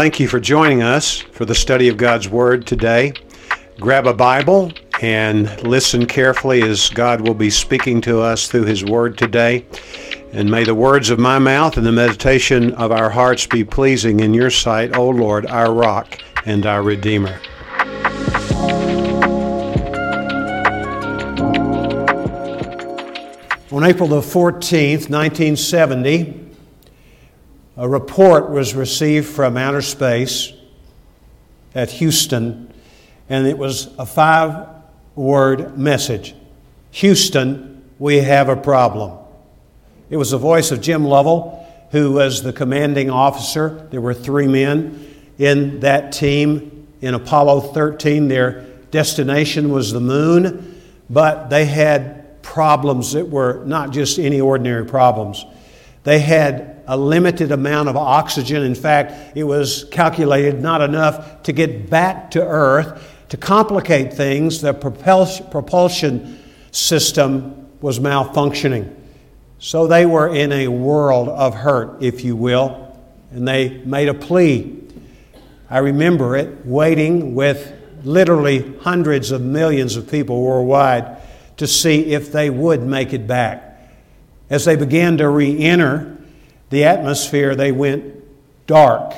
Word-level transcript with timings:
Thank 0.00 0.18
you 0.18 0.28
for 0.28 0.40
joining 0.40 0.82
us 0.82 1.18
for 1.18 1.44
the 1.44 1.54
study 1.54 1.88
of 1.88 1.98
God's 1.98 2.26
Word 2.26 2.66
today. 2.66 3.12
Grab 3.78 4.06
a 4.06 4.14
Bible 4.14 4.72
and 5.02 5.62
listen 5.62 6.06
carefully 6.06 6.62
as 6.62 6.88
God 6.88 7.20
will 7.20 7.34
be 7.34 7.50
speaking 7.50 8.00
to 8.00 8.22
us 8.22 8.48
through 8.48 8.64
His 8.64 8.82
Word 8.82 9.18
today. 9.18 9.66
And 10.32 10.50
may 10.50 10.64
the 10.64 10.74
words 10.74 11.10
of 11.10 11.18
my 11.18 11.38
mouth 11.38 11.76
and 11.76 11.84
the 11.84 11.92
meditation 11.92 12.72
of 12.76 12.92
our 12.92 13.10
hearts 13.10 13.44
be 13.44 13.62
pleasing 13.62 14.20
in 14.20 14.32
your 14.32 14.48
sight, 14.48 14.96
O 14.96 15.10
Lord, 15.10 15.44
our 15.44 15.70
rock 15.70 16.18
and 16.46 16.64
our 16.64 16.82
Redeemer. 16.82 17.38
On 23.70 23.84
April 23.84 24.08
the 24.08 24.22
14th, 24.22 25.10
1970, 25.10 26.39
a 27.80 27.88
report 27.88 28.50
was 28.50 28.74
received 28.74 29.26
from 29.26 29.56
outer 29.56 29.80
space 29.80 30.52
at 31.74 31.90
Houston, 31.92 32.70
and 33.30 33.46
it 33.46 33.56
was 33.56 33.88
a 33.98 34.04
five 34.04 34.68
word 35.14 35.78
message 35.78 36.34
Houston, 36.90 37.82
we 37.98 38.16
have 38.16 38.50
a 38.50 38.56
problem. 38.56 39.16
It 40.10 40.18
was 40.18 40.32
the 40.32 40.38
voice 40.38 40.72
of 40.72 40.82
Jim 40.82 41.06
Lovell, 41.06 41.66
who 41.90 42.12
was 42.12 42.42
the 42.42 42.52
commanding 42.52 43.08
officer. 43.08 43.88
There 43.90 44.00
were 44.02 44.12
three 44.12 44.46
men 44.46 45.16
in 45.38 45.80
that 45.80 46.12
team 46.12 46.86
in 47.00 47.14
Apollo 47.14 47.72
13. 47.72 48.28
Their 48.28 48.66
destination 48.90 49.70
was 49.70 49.90
the 49.90 50.00
moon, 50.00 50.82
but 51.08 51.48
they 51.48 51.64
had 51.64 52.42
problems 52.42 53.12
that 53.12 53.28
were 53.28 53.64
not 53.64 53.90
just 53.90 54.18
any 54.18 54.40
ordinary 54.40 54.84
problems. 54.84 55.46
They 56.02 56.18
had 56.18 56.79
a 56.90 56.96
limited 56.96 57.52
amount 57.52 57.88
of 57.88 57.96
oxygen. 57.96 58.64
In 58.64 58.74
fact, 58.74 59.36
it 59.36 59.44
was 59.44 59.84
calculated 59.92 60.60
not 60.60 60.82
enough 60.82 61.44
to 61.44 61.52
get 61.52 61.88
back 61.88 62.32
to 62.32 62.44
Earth. 62.44 63.06
To 63.28 63.36
complicate 63.36 64.12
things, 64.12 64.60
the 64.60 64.74
propulsion 64.74 66.42
system 66.72 67.68
was 67.80 68.00
malfunctioning. 68.00 68.92
So 69.60 69.86
they 69.86 70.04
were 70.04 70.34
in 70.34 70.50
a 70.50 70.66
world 70.66 71.28
of 71.28 71.54
hurt, 71.54 72.02
if 72.02 72.24
you 72.24 72.34
will, 72.34 72.98
and 73.30 73.46
they 73.46 73.78
made 73.84 74.08
a 74.08 74.14
plea. 74.14 74.76
I 75.70 75.78
remember 75.78 76.36
it, 76.36 76.66
waiting 76.66 77.36
with 77.36 77.72
literally 78.02 78.74
hundreds 78.78 79.30
of 79.30 79.42
millions 79.42 79.94
of 79.94 80.10
people 80.10 80.42
worldwide 80.42 81.18
to 81.58 81.68
see 81.68 82.06
if 82.06 82.32
they 82.32 82.50
would 82.50 82.82
make 82.82 83.12
it 83.12 83.28
back. 83.28 83.78
As 84.48 84.64
they 84.64 84.74
began 84.74 85.18
to 85.18 85.28
re 85.28 85.56
enter 85.56 86.16
the 86.70 86.84
atmosphere, 86.84 87.54
they 87.54 87.72
went 87.72 88.14
dark 88.66 89.12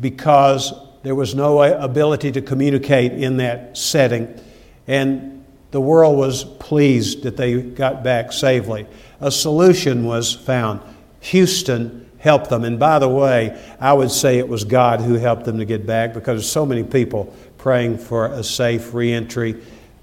because 0.00 0.72
there 1.02 1.14
was 1.14 1.34
no 1.34 1.62
ability 1.62 2.32
to 2.32 2.42
communicate 2.42 3.12
in 3.12 3.36
that 3.38 3.76
setting. 3.76 4.40
And 4.86 5.44
the 5.70 5.80
world 5.80 6.16
was 6.16 6.44
pleased 6.44 7.24
that 7.24 7.36
they 7.36 7.60
got 7.60 8.02
back 8.02 8.32
safely. 8.32 8.86
A 9.20 9.30
solution 9.30 10.04
was 10.04 10.32
found. 10.34 10.80
Houston 11.20 12.08
helped 12.18 12.50
them. 12.50 12.64
And 12.64 12.78
by 12.78 12.98
the 12.98 13.08
way, 13.08 13.60
I 13.80 13.92
would 13.92 14.10
say 14.10 14.38
it 14.38 14.48
was 14.48 14.64
God 14.64 15.00
who 15.00 15.14
helped 15.14 15.44
them 15.44 15.58
to 15.58 15.64
get 15.64 15.86
back 15.86 16.14
because 16.14 16.48
so 16.48 16.64
many 16.64 16.82
people 16.82 17.34
praying 17.58 17.98
for 17.98 18.26
a 18.26 18.44
safe 18.44 18.94
reentry 18.94 19.62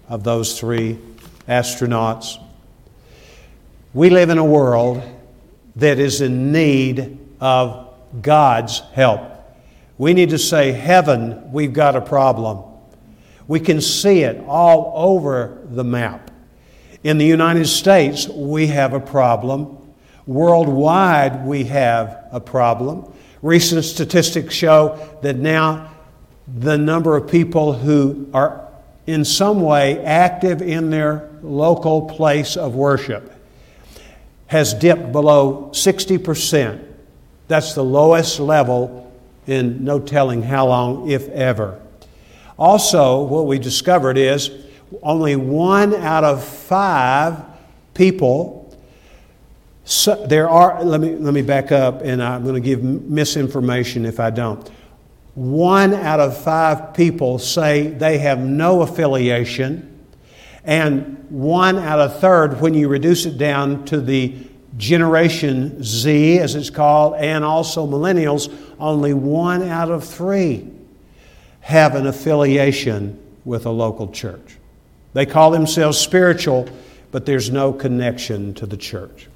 of 0.10 0.24
those 0.24 0.60
three 0.60 1.00
astronauts. 1.48 2.38
We 3.94 4.10
live 4.10 4.30
in 4.30 4.38
a 4.38 4.46
world 4.46 5.02
that 5.76 6.00
is 6.00 6.22
in 6.22 6.52
need 6.52 7.20
of 7.40 7.90
God's 8.22 8.80
help. 8.94 9.22
We 9.98 10.14
need 10.14 10.30
to 10.30 10.40
say, 10.40 10.72
Heaven, 10.72 11.52
we've 11.52 11.74
got 11.74 11.96
a 11.96 12.02
problem. 12.02 12.64
We 13.48 13.60
can 13.60 13.82
see 13.82 14.22
it 14.24 14.44
all 14.48 14.94
over 14.96 15.62
the 15.66 15.84
map. 15.84 16.32
In 17.04 17.18
the 17.18 17.26
United 17.26 17.68
States, 17.68 18.28
we 18.28 18.68
have 18.68 18.94
a 18.94 19.00
problem. 19.00 19.78
Worldwide, 20.26 21.46
we 21.46 21.66
have 21.66 22.26
a 22.32 22.40
problem. 22.40 23.12
Recent 23.42 23.84
statistics 23.84 24.54
show 24.54 25.18
that 25.22 25.36
now 25.36 25.92
the 26.48 26.78
number 26.78 27.18
of 27.18 27.30
people 27.30 27.74
who 27.74 28.30
are 28.34 28.70
in 29.06 29.26
some 29.26 29.62
way 29.62 30.00
active 30.00 30.62
in 30.62 30.90
their 30.90 31.30
local 31.42 32.04
place 32.08 32.56
of 32.56 32.74
worship 32.74 33.33
has 34.54 34.76
dipped 34.76 35.12
below 35.12 35.72
60%. 35.74 36.80
That's 37.48 37.74
the 37.74 37.84
lowest 37.84 38.40
level 38.40 39.12
in 39.48 39.84
no 39.84 40.00
telling 40.00 40.44
how 40.44 40.68
long, 40.68 41.10
if 41.10 41.28
ever. 41.30 41.82
Also, 42.60 43.24
what 43.24 43.48
we 43.48 43.58
discovered 43.58 44.16
is 44.16 44.52
only 45.02 45.36
one 45.36 45.96
out 45.96 46.24
of 46.24 46.44
five 46.44 47.44
people. 47.96 48.78
So 49.86 50.24
there 50.28 50.48
are, 50.48 50.84
let 50.84 51.02
me, 51.02 51.16
let 51.16 51.34
me 51.34 51.42
back 51.42 51.72
up 51.72 52.02
and 52.04 52.22
I'm 52.22 52.44
going 52.44 52.54
to 52.54 52.62
give 52.62 52.84
misinformation 52.84 54.06
if 54.06 54.20
I 54.20 54.30
don't. 54.30 54.70
One 55.34 55.96
out 55.96 56.20
of 56.20 56.38
five 56.38 56.94
people 56.94 57.40
say 57.40 57.88
they 57.88 58.20
have 58.20 58.38
no 58.38 58.84
affiliation 58.84 59.93
and 60.64 61.26
one 61.30 61.78
out 61.78 62.00
of 62.00 62.20
third, 62.20 62.62
when 62.62 62.74
you 62.74 62.88
reduce 62.88 63.26
it 63.26 63.38
down 63.38 63.86
to 63.86 64.00
the 64.00 64.36
Generation 64.78 65.84
Z, 65.84 66.40
as 66.40 66.56
it's 66.56 66.70
called, 66.70 67.16
and 67.16 67.44
also 67.44 67.86
millennials, 67.86 68.54
only 68.80 69.14
one 69.14 69.62
out 69.64 69.92
of 69.92 70.04
three 70.04 70.70
have 71.62 71.96
an 71.96 72.08
affiliation 72.08 73.20
with 73.46 73.66
a 73.66 73.70
local 73.70 74.10
church. 74.10 74.58
They 75.14 75.26
call 75.26 75.52
themselves 75.52 75.98
spiritual, 75.98 76.68
but 77.12 77.26
there's 77.26 77.52
no 77.52 77.72
connection 77.72 78.54
to 78.56 78.66
the 78.66 78.78
church. 78.78 79.28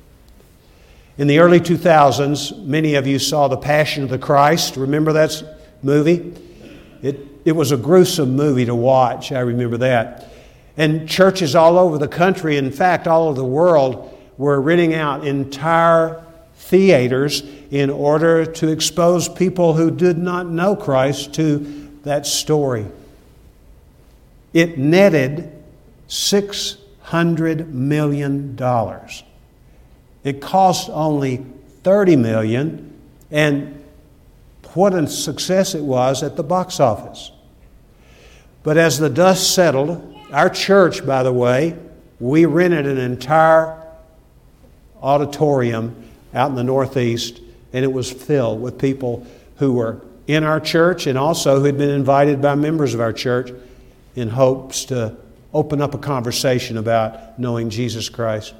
In 1.17 1.27
the 1.27 1.39
early 1.39 1.59
2000s, 1.59 2.63
many 2.65 2.95
of 2.95 3.07
you 3.07 3.17
saw 3.17 3.47
The 3.47 3.57
Passion 3.57 4.03
of 4.03 4.09
the 4.09 4.19
Christ. 4.19 4.75
Remember 4.75 5.13
that 5.13 5.43
movie? 5.81 6.33
It, 7.01 7.19
it 7.45 7.53
was 7.53 7.71
a 7.71 7.77
gruesome 7.77 8.35
movie 8.35 8.65
to 8.65 8.75
watch, 8.75 9.31
I 9.31 9.39
remember 9.39 9.77
that. 9.77 10.26
And 10.77 11.09
churches 11.09 11.55
all 11.55 11.77
over 11.77 11.97
the 11.97 12.07
country, 12.07 12.57
in 12.57 12.71
fact, 12.71 13.07
all 13.07 13.27
over 13.27 13.35
the 13.35 13.43
world, 13.43 14.15
were 14.37 14.61
renting 14.61 14.93
out 14.93 15.25
entire 15.25 16.23
theaters 16.55 17.41
in 17.71 17.89
order 17.89 18.45
to 18.45 18.67
expose 18.67 19.27
people 19.27 19.73
who 19.73 19.89
did 19.89 20.17
not 20.17 20.47
know 20.47 20.75
Christ 20.75 21.33
to 21.35 21.89
that 22.03 22.25
story. 22.25 22.85
It 24.53 24.77
netted 24.77 25.51
$600 26.07 27.67
million. 27.69 28.57
It 30.23 30.41
cost 30.41 30.89
only 30.89 31.45
30 31.83 32.15
million, 32.15 32.93
and 33.31 33.83
what 34.73 34.93
a 34.93 35.07
success 35.07 35.73
it 35.73 35.83
was 35.83 36.21
at 36.21 36.35
the 36.35 36.43
box 36.43 36.79
office. 36.79 37.31
But 38.63 38.77
as 38.77 38.99
the 38.99 39.09
dust 39.09 39.53
settled, 39.53 40.16
our 40.31 40.49
church, 40.49 41.05
by 41.05 41.23
the 41.23 41.31
way, 41.31 41.77
we 42.19 42.45
rented 42.45 42.87
an 42.87 42.97
entire 42.97 43.81
auditorium 45.01 46.03
out 46.33 46.49
in 46.49 46.55
the 46.55 46.63
Northeast, 46.63 47.39
and 47.73 47.85
it 47.85 47.91
was 47.91 48.11
filled 48.11 48.61
with 48.61 48.79
people 48.79 49.25
who 49.57 49.73
were 49.73 50.01
in 50.27 50.43
our 50.43 50.59
church 50.59 51.07
and 51.07 51.17
also 51.17 51.59
who 51.59 51.65
had 51.65 51.77
been 51.77 51.89
invited 51.89 52.41
by 52.41 52.55
members 52.55 52.93
of 52.93 52.99
our 52.99 53.13
church 53.13 53.51
in 54.15 54.29
hopes 54.29 54.85
to 54.85 55.15
open 55.53 55.81
up 55.81 55.93
a 55.93 55.97
conversation 55.97 56.77
about 56.77 57.39
knowing 57.39 57.69
Jesus 57.69 58.09
Christ. 58.09 58.53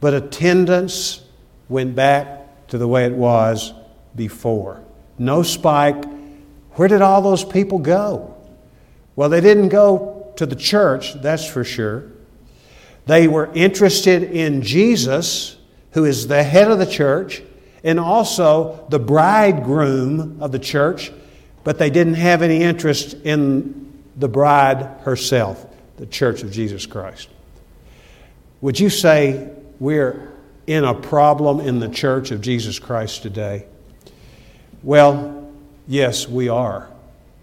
But 0.00 0.12
attendance 0.12 1.22
went 1.68 1.94
back 1.94 2.66
to 2.68 2.78
the 2.78 2.86
way 2.86 3.06
it 3.06 3.12
was 3.12 3.72
before. 4.14 4.82
No 5.18 5.42
spike. 5.42 6.04
Where 6.72 6.88
did 6.88 7.00
all 7.00 7.22
those 7.22 7.44
people 7.44 7.78
go? 7.78 8.36
Well, 9.14 9.30
they 9.30 9.40
didn't 9.40 9.70
go 9.70 10.15
to 10.36 10.46
the 10.46 10.56
church, 10.56 11.14
that's 11.20 11.46
for 11.46 11.64
sure. 11.64 12.10
They 13.06 13.28
were 13.28 13.50
interested 13.54 14.24
in 14.24 14.62
Jesus, 14.62 15.56
who 15.92 16.04
is 16.04 16.26
the 16.26 16.42
head 16.42 16.70
of 16.70 16.78
the 16.78 16.86
church, 16.86 17.42
and 17.84 18.00
also 18.00 18.86
the 18.90 18.98
bridegroom 18.98 20.42
of 20.42 20.50
the 20.50 20.58
church, 20.58 21.12
but 21.62 21.78
they 21.78 21.90
didn't 21.90 22.14
have 22.14 22.42
any 22.42 22.62
interest 22.62 23.14
in 23.14 23.92
the 24.16 24.28
bride 24.28 25.00
herself, 25.02 25.66
the 25.96 26.06
church 26.06 26.42
of 26.42 26.50
Jesus 26.50 26.86
Christ. 26.86 27.28
Would 28.60 28.80
you 28.80 28.90
say 28.90 29.50
we're 29.78 30.32
in 30.66 30.84
a 30.84 30.94
problem 30.94 31.60
in 31.60 31.78
the 31.78 31.88
church 31.88 32.30
of 32.32 32.40
Jesus 32.40 32.78
Christ 32.78 33.22
today? 33.22 33.66
Well, 34.82 35.52
yes, 35.86 36.28
we 36.28 36.48
are. 36.48 36.88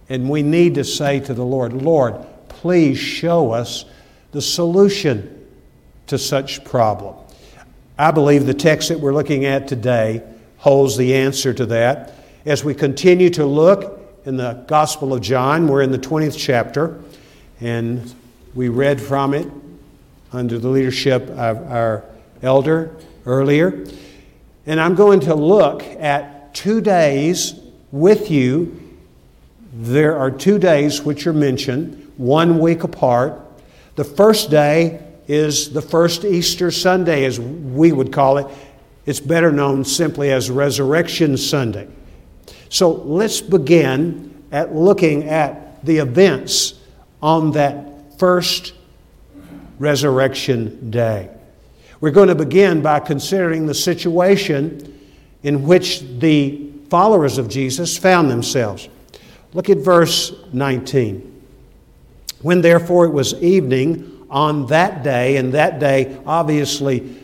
And 0.09 0.29
we 0.29 0.43
need 0.43 0.75
to 0.75 0.83
say 0.83 1.21
to 1.21 1.33
the 1.33 1.45
Lord, 1.45 1.73
Lord, 1.73 2.15
please 2.63 2.98
show 2.98 3.51
us 3.51 3.83
the 4.31 4.42
solution 4.42 5.45
to 6.07 6.18
such 6.18 6.63
problem. 6.63 7.13
I 7.98 8.12
believe 8.12 8.45
the 8.45 8.54
text 8.54 8.88
that 8.88 9.01
we're 9.01 9.13
looking 9.13 9.44
at 9.44 9.68
today 9.68 10.24
holds 10.60 10.95
the 10.95 11.13
answer 11.13 11.54
to 11.54 11.65
that. 11.65 12.13
as 12.45 12.63
we 12.63 12.74
continue 12.74 13.30
to 13.31 13.45
look 13.45 14.00
in 14.24 14.38
the 14.38 14.63
Gospel 14.65 15.13
of 15.13 15.19
John. 15.19 15.68
We're 15.68 15.81
in 15.81 15.92
the 15.92 16.00
20th 16.00 16.38
chapter, 16.38 17.01
and 17.60 18.13
we 18.56 18.69
read 18.69 19.01
from 19.01 19.33
it 19.33 19.51
under 20.31 20.57
the 20.57 20.69
leadership 20.69 21.24
of 21.31 21.69
our 21.69 22.06
elder 22.42 22.95
earlier. 23.25 23.86
And 24.65 24.80
I'm 24.80 24.95
going 24.95 25.19
to 25.21 25.36
look 25.36 25.83
at 25.83 26.56
two 26.56 26.80
days 26.80 27.60
with 27.92 28.31
you. 28.31 28.80
There 29.74 30.18
are 30.18 30.31
two 30.31 30.60
days 30.60 31.01
which 31.01 31.27
are 31.27 31.33
mentioned, 31.33 32.02
one 32.18 32.60
week 32.60 32.83
apart. 32.83 33.39
The 33.95 34.04
first 34.04 34.50
day 34.50 35.04
is 35.27 35.71
the 35.71 35.81
first 35.81 36.25
Easter 36.25 36.71
Sunday, 36.71 37.25
as 37.25 37.39
we 37.39 37.92
would 37.92 38.12
call 38.12 38.38
it. 38.38 38.48
It's 39.06 39.19
better 39.19 39.51
known 39.51 39.83
simply 39.83 40.31
as 40.31 40.50
Resurrection 40.50 41.38
Sunday. 41.38 41.88
So 42.69 42.92
let's 42.92 43.42
begin 43.42 44.44
at 44.51 44.74
looking 44.74 45.30
at 45.30 45.83
the 45.86 45.98
events 45.98 46.75
on 47.21 47.51
that 47.51 48.19
first 48.19 48.74
resurrection 49.80 50.89
day. 50.92 51.30
We're 52.00 52.12
going 52.12 52.30
to 52.30 52.36
begin 52.36 52.81
by 52.81 53.00
considering 53.00 53.65
the 53.65 53.74
situation 53.74 55.00
in 55.44 55.63
which 55.63 56.01
the 56.19 56.69
followers 56.89 57.38
of 57.38 57.50
Jesus 57.50 57.98
found 57.98 58.30
themselves. 58.30 58.89
Look 59.54 59.69
at 59.69 59.77
verse 59.77 60.33
19. 60.51 61.32
When 62.43 62.61
therefore 62.61 63.05
it 63.05 63.11
was 63.11 63.33
evening 63.41 64.25
on 64.29 64.67
that 64.67 65.03
day, 65.03 65.37
and 65.37 65.53
that 65.53 65.79
day 65.79 66.17
obviously 66.25 67.17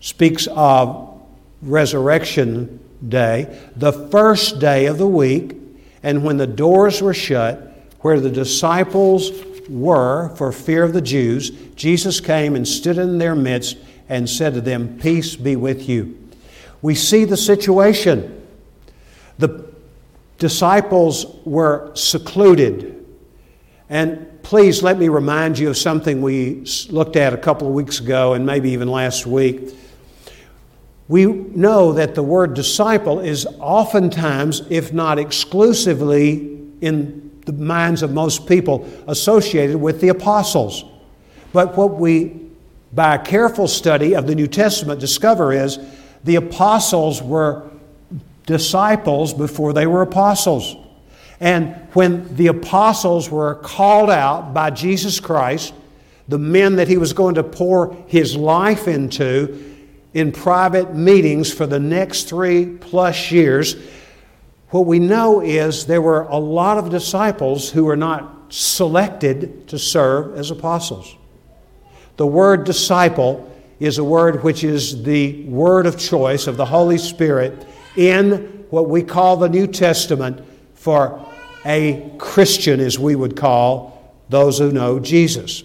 speaks 0.00 0.46
of 0.46 1.20
resurrection 1.62 2.80
day, 3.06 3.58
the 3.76 3.92
first 3.92 4.58
day 4.60 4.86
of 4.86 4.98
the 4.98 5.06
week, 5.06 5.56
and 6.02 6.24
when 6.24 6.38
the 6.38 6.46
doors 6.46 7.02
were 7.02 7.14
shut, 7.14 7.66
where 8.00 8.20
the 8.20 8.30
disciples 8.30 9.30
were 9.68 10.34
for 10.36 10.52
fear 10.52 10.84
of 10.84 10.92
the 10.92 11.02
Jews, 11.02 11.50
Jesus 11.76 12.20
came 12.20 12.56
and 12.56 12.66
stood 12.66 12.98
in 12.98 13.18
their 13.18 13.34
midst 13.34 13.76
and 14.08 14.28
said 14.28 14.54
to 14.54 14.60
them, 14.60 14.98
Peace 14.98 15.36
be 15.36 15.56
with 15.56 15.88
you. 15.88 16.16
We 16.82 16.94
see 16.94 17.24
the 17.24 17.36
situation. 17.36 18.46
The 19.38 19.66
disciples 20.38 21.26
were 21.44 21.92
secluded. 21.94 22.99
And 23.90 24.40
please 24.44 24.84
let 24.84 24.98
me 24.98 25.08
remind 25.08 25.58
you 25.58 25.68
of 25.68 25.76
something 25.76 26.22
we 26.22 26.64
looked 26.90 27.16
at 27.16 27.34
a 27.34 27.36
couple 27.36 27.66
of 27.66 27.74
weeks 27.74 27.98
ago 27.98 28.34
and 28.34 28.46
maybe 28.46 28.70
even 28.70 28.86
last 28.86 29.26
week. 29.26 29.74
We 31.08 31.26
know 31.26 31.92
that 31.94 32.14
the 32.14 32.22
word 32.22 32.54
disciple 32.54 33.18
is 33.18 33.46
oftentimes, 33.58 34.62
if 34.70 34.92
not 34.92 35.18
exclusively, 35.18 36.56
in 36.80 37.32
the 37.46 37.52
minds 37.52 38.04
of 38.04 38.12
most 38.12 38.46
people 38.46 38.88
associated 39.08 39.76
with 39.76 40.00
the 40.00 40.10
apostles. 40.10 40.84
But 41.52 41.76
what 41.76 41.98
we, 41.98 42.40
by 42.92 43.16
a 43.16 43.18
careful 43.18 43.66
study 43.66 44.14
of 44.14 44.28
the 44.28 44.36
New 44.36 44.46
Testament, 44.46 45.00
discover 45.00 45.52
is 45.52 45.80
the 46.22 46.36
apostles 46.36 47.20
were 47.20 47.68
disciples 48.46 49.34
before 49.34 49.72
they 49.72 49.88
were 49.88 50.02
apostles. 50.02 50.76
And 51.40 51.74
when 51.94 52.36
the 52.36 52.48
apostles 52.48 53.30
were 53.30 53.54
called 53.56 54.10
out 54.10 54.52
by 54.52 54.70
Jesus 54.70 55.18
Christ, 55.18 55.72
the 56.28 56.38
men 56.38 56.76
that 56.76 56.86
he 56.86 56.98
was 56.98 57.14
going 57.14 57.34
to 57.36 57.42
pour 57.42 57.96
his 58.06 58.36
life 58.36 58.86
into 58.86 59.66
in 60.12 60.32
private 60.32 60.94
meetings 60.94 61.52
for 61.52 61.66
the 61.66 61.80
next 61.80 62.28
three 62.28 62.66
plus 62.66 63.30
years, 63.30 63.76
what 64.68 64.86
we 64.86 64.98
know 64.98 65.40
is 65.40 65.86
there 65.86 66.02
were 66.02 66.22
a 66.22 66.36
lot 66.36 66.78
of 66.78 66.90
disciples 66.90 67.70
who 67.70 67.84
were 67.84 67.96
not 67.96 68.52
selected 68.52 69.66
to 69.68 69.78
serve 69.78 70.36
as 70.36 70.50
apostles. 70.50 71.16
The 72.16 72.26
word 72.26 72.64
disciple 72.64 73.50
is 73.78 73.98
a 73.98 74.04
word 74.04 74.44
which 74.44 74.62
is 74.62 75.02
the 75.04 75.44
word 75.44 75.86
of 75.86 75.98
choice 75.98 76.46
of 76.46 76.56
the 76.56 76.66
Holy 76.66 76.98
Spirit 76.98 77.66
in 77.96 78.66
what 78.70 78.88
we 78.88 79.02
call 79.02 79.36
the 79.36 79.48
New 79.48 79.66
Testament 79.66 80.44
for 80.74 81.26
a 81.64 82.12
Christian, 82.18 82.80
as 82.80 82.98
we 82.98 83.14
would 83.14 83.36
call 83.36 84.14
those 84.28 84.58
who 84.58 84.72
know 84.72 84.98
Jesus. 84.98 85.64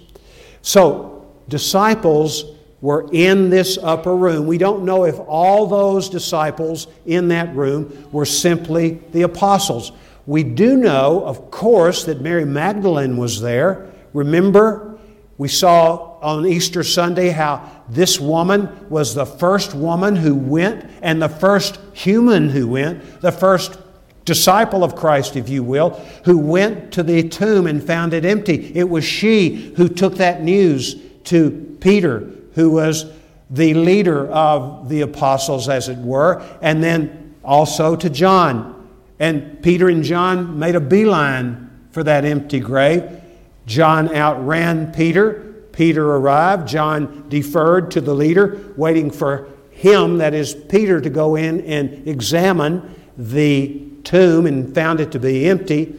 So, 0.62 1.26
disciples 1.48 2.46
were 2.82 3.08
in 3.12 3.50
this 3.50 3.78
upper 3.82 4.16
room. 4.16 4.48
We 4.48 4.58
don't 4.58 4.84
know 4.84 5.06
if 5.06 5.20
all 5.20 5.68
those 5.68 6.10
disciples 6.10 6.88
in 7.06 7.30
that 7.30 7.56
room 7.56 8.08
were 8.12 8.26
simply 8.26 9.00
the 9.12 9.24
apostles. 9.24 9.92
We 10.26 10.44
do 10.44 10.76
know, 10.76 11.24
of 11.24 11.52
course, 11.52 12.04
that 12.06 12.22
Mary 12.22 12.46
Magdalene 12.46 13.18
was 13.18 13.42
there. 13.42 13.92
Remember, 14.14 14.98
we 15.38 15.48
saw 15.48 16.18
on 16.20 16.46
Easter 16.46 16.84
Sunday 16.84 17.30
how 17.30 17.70
this 17.90 18.20
woman 18.20 18.90
was 18.90 19.14
the 19.14 19.26
first 19.26 19.74
woman 19.74 20.16
who 20.16 20.34
went 20.34 20.90
and 21.02 21.22
the 21.22 21.30
first 21.30 21.80
human 21.94 22.50
who 22.50 22.68
went, 22.68 23.22
the 23.22 23.32
first 23.32 23.78
disciple 24.26 24.84
of 24.84 24.96
Christ, 24.96 25.36
if 25.36 25.48
you 25.48 25.64
will, 25.64 25.92
who 26.26 26.38
went 26.38 26.92
to 26.94 27.04
the 27.04 27.28
tomb 27.30 27.68
and 27.68 27.82
found 27.84 28.14
it 28.14 28.26
empty. 28.26 28.76
It 28.76 28.90
was 28.90 29.06
she 29.06 29.74
who 29.76 29.88
took 29.88 30.16
that 30.16 30.44
news 30.44 30.96
to 31.26 31.78
Peter 31.80 32.32
who 32.56 32.72
was 32.72 33.06
the 33.50 33.74
leader 33.74 34.28
of 34.32 34.90
the 34.90 35.02
apostles, 35.02 35.70
as 35.70 35.88
it 35.88 35.98
were, 36.00 36.42
and 36.62 36.84
then 36.84 37.36
also 37.44 37.96
to 37.96 38.10
John. 38.10 38.90
And 39.20 39.62
Peter 39.62 39.88
and 39.90 40.04
John 40.04 40.58
made 40.58 40.76
a 40.76 40.80
beeline 40.80 41.70
for 41.92 42.04
that 42.04 42.26
empty 42.26 42.60
grave. 42.60 43.22
John 43.68 44.14
outran 44.14 44.94
Peter. 44.94 45.42
Peter 45.74 46.16
arrived. 46.16 46.68
John 46.68 47.28
deferred 47.30 47.92
to 47.92 48.02
the 48.02 48.14
leader, 48.14 48.74
waiting 48.78 49.12
for 49.12 49.50
him, 49.70 50.18
that 50.20 50.34
is, 50.34 50.56
Peter, 50.56 51.02
to 51.02 51.10
go 51.10 51.36
in 51.36 51.62
and 51.62 52.08
examine 52.08 52.96
the 53.18 53.82
tomb 54.06 54.46
and 54.46 54.74
found 54.74 55.00
it 55.00 55.12
to 55.12 55.20
be 55.20 55.50
empty. 55.50 55.94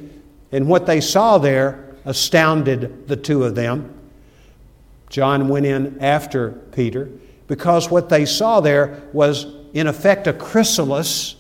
And 0.53 0.69
what 0.69 0.87
they 0.87 1.01
saw 1.01 1.39
there 1.39 1.95
astounded 2.05 3.09
the 3.09 3.17
two 3.17 3.45
of 3.45 3.55
them. 3.55 3.93
John 5.11 5.49
went 5.49 5.67
in 5.67 5.99
after 6.01 6.53
Peter 6.73 7.11
because 7.47 7.91
what 7.91 8.09
they 8.09 8.25
saw 8.25 8.61
there 8.61 9.03
was, 9.13 9.47
in 9.75 9.87
effect, 9.87 10.27
a 10.27 10.33
chrysalis, 10.33 11.37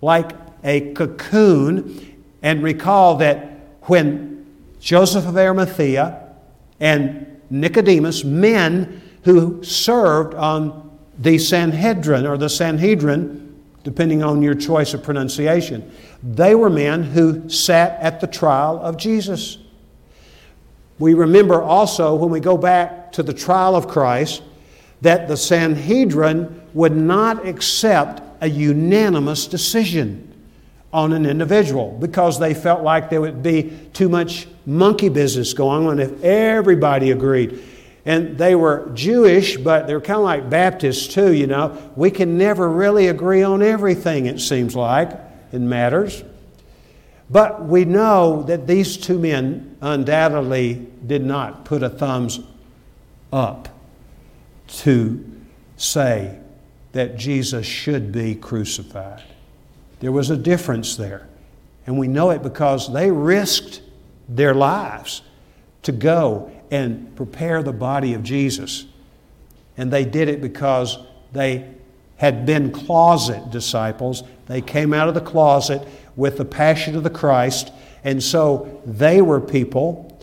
like 0.00 0.32
a 0.64 0.92
cocoon. 0.92 2.16
And 2.42 2.62
recall 2.62 3.16
that 3.16 3.60
when 3.82 4.46
Joseph 4.80 5.26
of 5.26 5.36
Arimathea 5.36 6.34
and 6.78 7.40
Nicodemus, 7.50 8.24
men 8.24 9.02
who 9.24 9.62
served 9.62 10.34
on 10.34 10.98
the 11.18 11.38
Sanhedrin 11.38 12.26
or 12.26 12.38
the 12.38 12.48
Sanhedrin, 12.48 13.49
depending 13.82 14.22
on 14.22 14.42
your 14.42 14.54
choice 14.54 14.94
of 14.94 15.02
pronunciation, 15.02 15.90
they 16.22 16.54
were 16.54 16.70
men 16.70 17.02
who 17.02 17.48
sat 17.48 18.00
at 18.00 18.20
the 18.20 18.26
trial 18.26 18.78
of 18.78 18.96
Jesus. 18.96 19.58
We 20.98 21.14
remember 21.14 21.62
also 21.62 22.14
when 22.14 22.30
we 22.30 22.40
go 22.40 22.58
back 22.58 23.12
to 23.12 23.22
the 23.22 23.32
trial 23.32 23.74
of 23.74 23.88
Christ 23.88 24.42
that 25.00 25.28
the 25.28 25.36
Sanhedrin 25.36 26.60
would 26.74 26.94
not 26.94 27.46
accept 27.46 28.22
a 28.42 28.48
unanimous 28.48 29.46
decision 29.46 30.26
on 30.92 31.12
an 31.12 31.24
individual 31.24 31.96
because 32.00 32.38
they 32.38 32.52
felt 32.52 32.82
like 32.82 33.10
there 33.10 33.20
would 33.20 33.42
be 33.42 33.78
too 33.92 34.08
much 34.08 34.48
monkey 34.66 35.08
business 35.08 35.54
going 35.54 35.86
on 35.86 35.98
if 35.98 36.22
everybody 36.22 37.12
agreed. 37.12 37.62
And 38.04 38.38
they 38.38 38.54
were 38.54 38.90
Jewish, 38.94 39.56
but 39.56 39.86
they're 39.86 40.00
kind 40.00 40.18
of 40.18 40.24
like 40.24 40.48
Baptists 40.48 41.06
too, 41.12 41.32
you 41.32 41.46
know. 41.46 41.76
We 41.96 42.10
can 42.10 42.38
never 42.38 42.68
really 42.68 43.08
agree 43.08 43.42
on 43.42 43.62
everything, 43.62 44.26
it 44.26 44.40
seems 44.40 44.74
like, 44.74 45.10
in 45.52 45.68
matters. 45.68 46.24
But 47.28 47.64
we 47.64 47.84
know 47.84 48.42
that 48.44 48.66
these 48.66 48.96
two 48.96 49.18
men 49.18 49.76
undoubtedly 49.80 50.86
did 51.06 51.24
not 51.24 51.64
put 51.64 51.82
a 51.82 51.90
thumbs 51.90 52.40
up 53.32 53.68
to 54.68 55.24
say 55.76 56.38
that 56.92 57.16
Jesus 57.16 57.66
should 57.66 58.10
be 58.12 58.34
crucified. 58.34 59.22
There 60.00 60.12
was 60.12 60.30
a 60.30 60.36
difference 60.36 60.96
there. 60.96 61.28
And 61.86 61.98
we 61.98 62.08
know 62.08 62.30
it 62.30 62.42
because 62.42 62.92
they 62.92 63.10
risked 63.10 63.82
their 64.28 64.54
lives 64.54 65.22
to 65.82 65.92
go 65.92 66.50
and 66.70 67.14
prepare 67.16 67.62
the 67.62 67.72
body 67.72 68.14
of 68.14 68.22
Jesus. 68.22 68.86
And 69.76 69.92
they 69.92 70.04
did 70.04 70.28
it 70.28 70.40
because 70.40 70.98
they 71.32 71.68
had 72.16 72.44
been 72.44 72.70
closet 72.70 73.50
disciples. 73.50 74.22
They 74.46 74.60
came 74.60 74.92
out 74.92 75.08
of 75.08 75.14
the 75.14 75.20
closet 75.20 75.86
with 76.16 76.36
the 76.36 76.44
passion 76.44 76.96
of 76.96 77.02
the 77.02 77.10
Christ. 77.10 77.72
And 78.04 78.22
so 78.22 78.82
they 78.84 79.22
were 79.22 79.40
people 79.40 80.18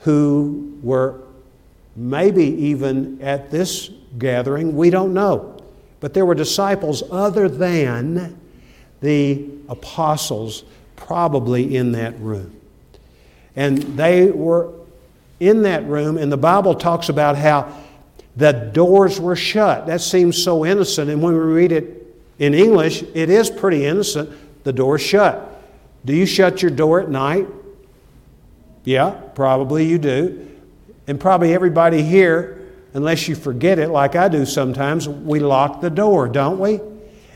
who 0.00 0.78
were 0.82 1.20
maybe 1.96 2.44
even 2.44 3.20
at 3.22 3.50
this 3.50 3.90
gathering, 4.18 4.76
we 4.76 4.90
don't 4.90 5.12
know. 5.12 5.60
But 6.00 6.14
there 6.14 6.24
were 6.24 6.34
disciples 6.34 7.02
other 7.10 7.48
than 7.48 8.38
the 9.00 9.48
apostles 9.68 10.64
probably 10.96 11.76
in 11.76 11.92
that 11.92 12.18
room. 12.20 12.54
And 13.56 13.78
they 13.96 14.30
were 14.30 14.72
in 15.40 15.62
that 15.62 15.86
room, 15.86 16.18
and 16.18 16.30
the 16.30 16.36
Bible 16.36 16.74
talks 16.74 17.08
about 17.08 17.36
how 17.36 17.72
the 18.36 18.52
doors 18.52 19.20
were 19.20 19.36
shut. 19.36 19.86
That 19.86 20.00
seems 20.00 20.42
so 20.42 20.64
innocent, 20.64 21.10
and 21.10 21.22
when 21.22 21.34
we 21.34 21.40
read 21.40 21.72
it 21.72 22.16
in 22.38 22.54
English, 22.54 23.02
it 23.14 23.30
is 23.30 23.50
pretty 23.50 23.84
innocent. 23.84 24.30
The 24.64 24.72
door's 24.72 25.02
shut. 25.02 25.62
Do 26.04 26.14
you 26.14 26.26
shut 26.26 26.62
your 26.62 26.70
door 26.70 27.00
at 27.00 27.10
night? 27.10 27.46
Yeah, 28.84 29.10
probably 29.34 29.86
you 29.86 29.98
do. 29.98 30.48
And 31.06 31.18
probably 31.18 31.54
everybody 31.54 32.02
here, 32.02 32.70
unless 32.94 33.28
you 33.28 33.34
forget 33.34 33.78
it 33.78 33.88
like 33.88 34.14
I 34.14 34.28
do 34.28 34.46
sometimes, 34.46 35.08
we 35.08 35.40
lock 35.40 35.80
the 35.80 35.90
door, 35.90 36.28
don't 36.28 36.58
we? 36.58 36.80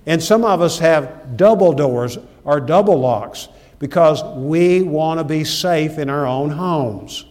And 0.06 0.22
some 0.22 0.44
of 0.44 0.60
us 0.60 0.78
have 0.78 1.36
double 1.36 1.72
doors 1.72 2.18
or 2.44 2.60
double 2.60 2.98
locks 2.98 3.48
because 3.78 4.22
we 4.36 4.82
want 4.82 5.20
to 5.20 5.24
be 5.24 5.44
safe 5.44 5.98
in 5.98 6.08
our 6.08 6.26
own 6.26 6.50
homes. 6.50 7.24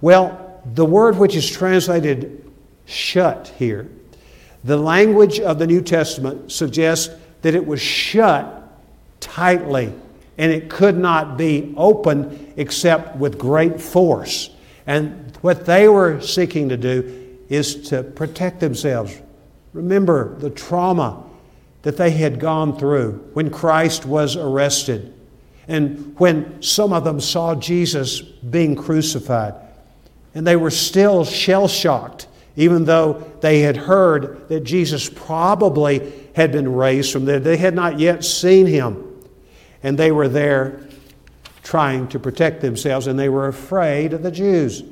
Well, 0.00 0.62
the 0.74 0.84
word 0.84 1.16
which 1.16 1.34
is 1.34 1.50
translated 1.50 2.50
shut 2.86 3.52
here, 3.58 3.88
the 4.64 4.76
language 4.76 5.40
of 5.40 5.58
the 5.58 5.66
New 5.66 5.82
Testament 5.82 6.52
suggests 6.52 7.14
that 7.42 7.54
it 7.54 7.66
was 7.66 7.80
shut 7.80 8.54
tightly 9.20 9.92
and 10.36 10.52
it 10.52 10.70
could 10.70 10.96
not 10.96 11.36
be 11.36 11.74
opened 11.76 12.54
except 12.56 13.16
with 13.16 13.38
great 13.38 13.80
force. 13.80 14.50
And 14.86 15.36
what 15.42 15.66
they 15.66 15.88
were 15.88 16.20
seeking 16.20 16.68
to 16.68 16.76
do 16.76 17.36
is 17.48 17.88
to 17.88 18.02
protect 18.02 18.60
themselves. 18.60 19.20
Remember 19.72 20.36
the 20.38 20.50
trauma 20.50 21.24
that 21.82 21.96
they 21.96 22.10
had 22.10 22.40
gone 22.40 22.78
through 22.78 23.30
when 23.34 23.50
Christ 23.50 24.06
was 24.06 24.36
arrested 24.36 25.12
and 25.66 26.18
when 26.18 26.62
some 26.62 26.92
of 26.92 27.04
them 27.04 27.20
saw 27.20 27.54
Jesus 27.54 28.20
being 28.20 28.74
crucified. 28.74 29.54
And 30.34 30.46
they 30.46 30.56
were 30.56 30.70
still 30.70 31.24
shell 31.24 31.68
shocked, 31.68 32.28
even 32.56 32.84
though 32.84 33.24
they 33.40 33.60
had 33.60 33.76
heard 33.76 34.48
that 34.48 34.60
Jesus 34.60 35.08
probably 35.08 36.12
had 36.34 36.52
been 36.52 36.72
raised 36.72 37.12
from 37.12 37.24
there. 37.24 37.40
They 37.40 37.56
had 37.56 37.74
not 37.74 37.98
yet 37.98 38.24
seen 38.24 38.66
him 38.66 39.08
and 39.82 39.98
they 39.98 40.12
were 40.12 40.28
there 40.28 40.80
trying 41.62 42.08
to 42.08 42.18
protect 42.18 42.60
themselves, 42.60 43.06
and 43.06 43.18
they 43.18 43.28
were 43.28 43.48
afraid 43.48 44.12
of 44.12 44.22
the 44.22 44.30
Jews. 44.30 44.82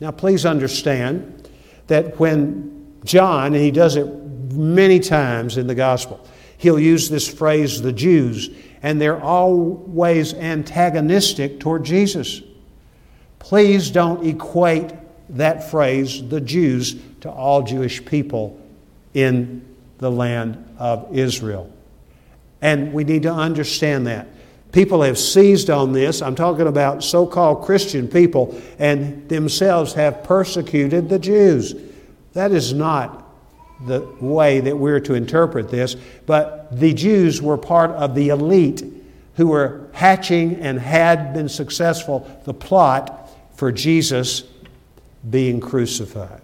Now, 0.00 0.10
please 0.10 0.44
understand 0.44 1.48
that 1.86 2.18
when 2.20 3.00
John, 3.04 3.54
and 3.54 3.62
he 3.62 3.70
does 3.70 3.96
it 3.96 4.06
many 4.52 5.00
times 5.00 5.56
in 5.56 5.66
the 5.66 5.74
gospel, 5.74 6.26
he'll 6.58 6.78
use 6.78 7.08
this 7.08 7.26
phrase, 7.32 7.80
the 7.80 7.92
Jews, 7.92 8.50
and 8.82 9.00
they're 9.00 9.20
always 9.20 10.34
antagonistic 10.34 11.58
toward 11.58 11.84
Jesus. 11.84 12.42
Please 13.40 13.90
don't 13.90 14.24
equate 14.24 14.92
that 15.30 15.68
phrase, 15.70 16.26
the 16.28 16.40
Jews, 16.40 16.94
to 17.22 17.30
all 17.30 17.62
Jewish 17.62 18.04
people 18.04 18.60
in 19.12 19.64
the 19.98 20.10
land 20.10 20.64
of 20.78 21.16
Israel. 21.16 21.72
And 22.62 22.92
we 22.92 23.04
need 23.04 23.24
to 23.24 23.32
understand 23.32 24.06
that. 24.06 24.28
People 24.72 25.02
have 25.02 25.18
seized 25.18 25.68
on 25.68 25.92
this. 25.92 26.22
I'm 26.22 26.36
talking 26.36 26.68
about 26.68 27.02
so 27.02 27.26
called 27.26 27.64
Christian 27.64 28.06
people, 28.06 28.60
and 28.78 29.28
themselves 29.28 29.94
have 29.94 30.22
persecuted 30.22 31.08
the 31.08 31.18
Jews. 31.18 31.74
That 32.34 32.52
is 32.52 32.72
not 32.72 33.26
the 33.86 34.00
way 34.20 34.60
that 34.60 34.76
we're 34.76 35.00
to 35.00 35.14
interpret 35.14 35.70
this, 35.70 35.96
but 36.26 36.78
the 36.78 36.92
Jews 36.92 37.42
were 37.42 37.58
part 37.58 37.90
of 37.92 38.14
the 38.14 38.28
elite 38.28 38.84
who 39.34 39.48
were 39.48 39.88
hatching 39.92 40.56
and 40.56 40.78
had 40.78 41.32
been 41.32 41.48
successful 41.48 42.30
the 42.44 42.54
plot 42.54 43.19
for 43.60 43.70
Jesus 43.70 44.44
being 45.28 45.60
crucified. 45.60 46.40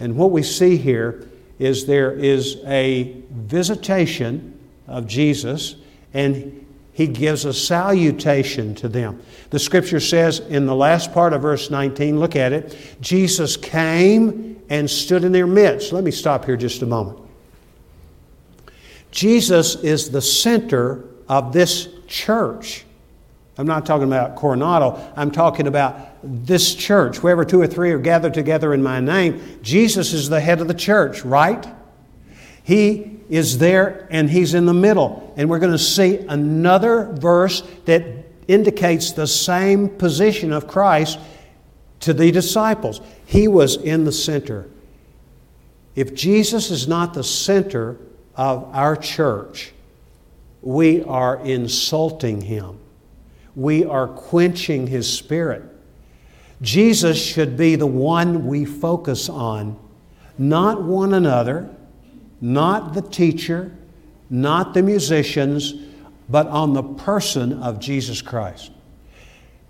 And 0.00 0.16
what 0.16 0.30
we 0.30 0.42
see 0.42 0.78
here 0.78 1.28
is 1.58 1.84
there 1.84 2.12
is 2.12 2.56
a 2.64 3.14
visitation 3.30 4.58
of 4.86 5.06
Jesus, 5.06 5.76
and 6.14 6.64
he 6.94 7.08
gives 7.08 7.44
a 7.44 7.52
salutation 7.52 8.74
to 8.76 8.88
them. 8.88 9.20
The 9.50 9.58
scripture 9.58 10.00
says 10.00 10.38
in 10.38 10.64
the 10.64 10.74
last 10.74 11.12
part 11.12 11.34
of 11.34 11.42
verse 11.42 11.70
19, 11.70 12.18
look 12.18 12.36
at 12.36 12.54
it, 12.54 12.74
Jesus 13.02 13.58
came 13.58 14.62
and 14.70 14.88
stood 14.88 15.24
in 15.24 15.32
their 15.32 15.46
midst. 15.46 15.92
Let 15.92 16.04
me 16.04 16.10
stop 16.10 16.46
here 16.46 16.56
just 16.56 16.80
a 16.80 16.86
moment. 16.86 17.18
Jesus 19.10 19.74
is 19.74 20.10
the 20.10 20.22
center 20.22 21.04
of 21.28 21.52
this 21.52 21.86
church. 22.06 22.86
I'm 23.58 23.66
not 23.66 23.84
talking 23.84 24.06
about 24.06 24.36
Coronado, 24.36 25.12
I'm 25.16 25.32
talking 25.32 25.66
about 25.66 25.98
this 26.22 26.74
church. 26.76 27.22
Wherever 27.22 27.44
two 27.44 27.60
or 27.60 27.66
three 27.66 27.90
are 27.90 27.98
gathered 27.98 28.34
together 28.34 28.72
in 28.72 28.82
my 28.82 29.00
name, 29.00 29.58
Jesus 29.62 30.12
is 30.12 30.28
the 30.28 30.40
head 30.40 30.60
of 30.60 30.68
the 30.68 30.74
church, 30.74 31.24
right? 31.24 31.66
He 32.62 33.18
is 33.28 33.58
there 33.58 34.06
and 34.10 34.30
he's 34.30 34.54
in 34.54 34.66
the 34.66 34.74
middle. 34.74 35.34
And 35.36 35.50
we're 35.50 35.58
going 35.58 35.72
to 35.72 35.78
see 35.78 36.18
another 36.18 37.12
verse 37.12 37.62
that 37.86 38.04
indicates 38.46 39.12
the 39.12 39.26
same 39.26 39.88
position 39.88 40.52
of 40.52 40.68
Christ 40.68 41.18
to 42.00 42.12
the 42.12 42.30
disciples. 42.30 43.00
He 43.26 43.48
was 43.48 43.76
in 43.76 44.04
the 44.04 44.12
center. 44.12 44.68
If 45.96 46.14
Jesus 46.14 46.70
is 46.70 46.86
not 46.86 47.12
the 47.12 47.24
center 47.24 47.96
of 48.36 48.72
our 48.72 48.94
church, 48.94 49.72
we 50.62 51.02
are 51.02 51.44
insulting 51.44 52.40
him. 52.40 52.78
We 53.58 53.84
are 53.84 54.08
quenching 54.08 54.86
his 54.86 55.12
spirit. 55.12 55.64
Jesus 56.62 57.22
should 57.22 57.56
be 57.56 57.76
the 57.76 57.86
one 57.86 58.46
we 58.46 58.64
focus 58.64 59.28
on, 59.28 59.78
not 60.38 60.82
one 60.82 61.12
another 61.12 61.68
not 62.40 62.94
the 62.94 63.02
teacher, 63.02 63.72
not 64.30 64.74
the 64.74 64.82
musicians, 64.82 65.74
but 66.28 66.46
on 66.48 66.72
the 66.74 66.82
person 66.82 67.62
of 67.62 67.80
Jesus 67.80 68.22
Christ. 68.22 68.70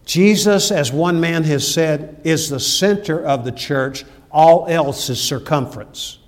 Jesus, 0.04 0.70
as 0.70 0.90
one 0.90 1.20
man 1.20 1.44
has 1.44 1.72
said, 1.72 2.20
is 2.24 2.48
the 2.48 2.60
center 2.60 3.24
of 3.24 3.44
the 3.44 3.52
church, 3.52 4.04
all 4.30 4.66
else 4.66 5.10
is 5.10 5.20
circumference. 5.20 6.18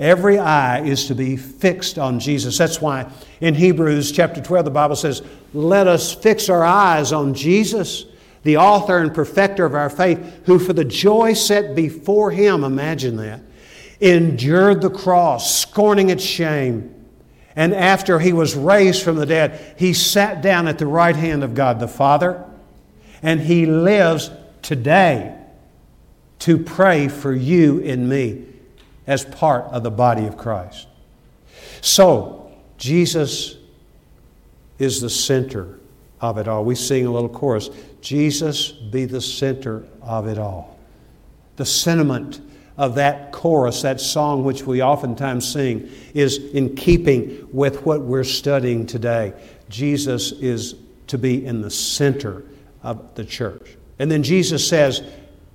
Every 0.00 0.38
eye 0.38 0.80
is 0.80 1.08
to 1.08 1.14
be 1.14 1.36
fixed 1.36 1.98
on 1.98 2.20
Jesus. 2.20 2.56
That's 2.56 2.80
why 2.80 3.12
in 3.42 3.54
Hebrews 3.54 4.10
chapter 4.10 4.40
12, 4.40 4.64
the 4.64 4.70
Bible 4.70 4.96
says, 4.96 5.22
Let 5.52 5.86
us 5.86 6.14
fix 6.14 6.48
our 6.48 6.64
eyes 6.64 7.12
on 7.12 7.34
Jesus, 7.34 8.06
the 8.42 8.56
author 8.56 8.96
and 8.96 9.12
perfecter 9.12 9.66
of 9.66 9.74
our 9.74 9.90
faith, 9.90 10.46
who 10.46 10.58
for 10.58 10.72
the 10.72 10.86
joy 10.86 11.34
set 11.34 11.76
before 11.76 12.30
him, 12.30 12.64
imagine 12.64 13.16
that, 13.18 13.42
endured 14.00 14.80
the 14.80 14.88
cross, 14.88 15.60
scorning 15.60 16.08
its 16.08 16.24
shame. 16.24 16.94
And 17.54 17.74
after 17.74 18.18
he 18.20 18.32
was 18.32 18.56
raised 18.56 19.02
from 19.02 19.16
the 19.16 19.26
dead, 19.26 19.74
he 19.78 19.92
sat 19.92 20.40
down 20.40 20.66
at 20.66 20.78
the 20.78 20.86
right 20.86 21.16
hand 21.16 21.44
of 21.44 21.54
God 21.54 21.78
the 21.78 21.88
Father, 21.88 22.42
and 23.22 23.38
he 23.38 23.66
lives 23.66 24.30
today 24.62 25.36
to 26.38 26.56
pray 26.56 27.08
for 27.08 27.34
you 27.34 27.84
and 27.84 28.08
me 28.08 28.46
as 29.10 29.24
part 29.24 29.64
of 29.72 29.82
the 29.82 29.90
body 29.90 30.24
of 30.24 30.36
Christ. 30.36 30.86
So, 31.80 32.52
Jesus 32.78 33.56
is 34.78 35.00
the 35.00 35.10
center 35.10 35.80
of 36.20 36.38
it 36.38 36.46
all. 36.46 36.64
We 36.64 36.76
sing 36.76 37.06
a 37.06 37.10
little 37.10 37.28
chorus 37.28 37.70
Jesus 38.00 38.70
be 38.70 39.06
the 39.06 39.20
center 39.20 39.84
of 40.00 40.28
it 40.28 40.38
all. 40.38 40.78
The 41.56 41.66
sentiment 41.66 42.40
of 42.78 42.94
that 42.94 43.32
chorus, 43.32 43.82
that 43.82 44.00
song 44.00 44.44
which 44.44 44.62
we 44.62 44.80
oftentimes 44.80 45.46
sing, 45.46 45.90
is 46.14 46.38
in 46.52 46.76
keeping 46.76 47.48
with 47.52 47.84
what 47.84 48.02
we're 48.02 48.24
studying 48.24 48.86
today. 48.86 49.34
Jesus 49.68 50.30
is 50.32 50.76
to 51.08 51.18
be 51.18 51.44
in 51.44 51.62
the 51.62 51.70
center 51.70 52.44
of 52.84 53.12
the 53.16 53.24
church. 53.24 53.76
And 53.98 54.08
then 54.10 54.22
Jesus 54.22 54.66
says, 54.66 55.02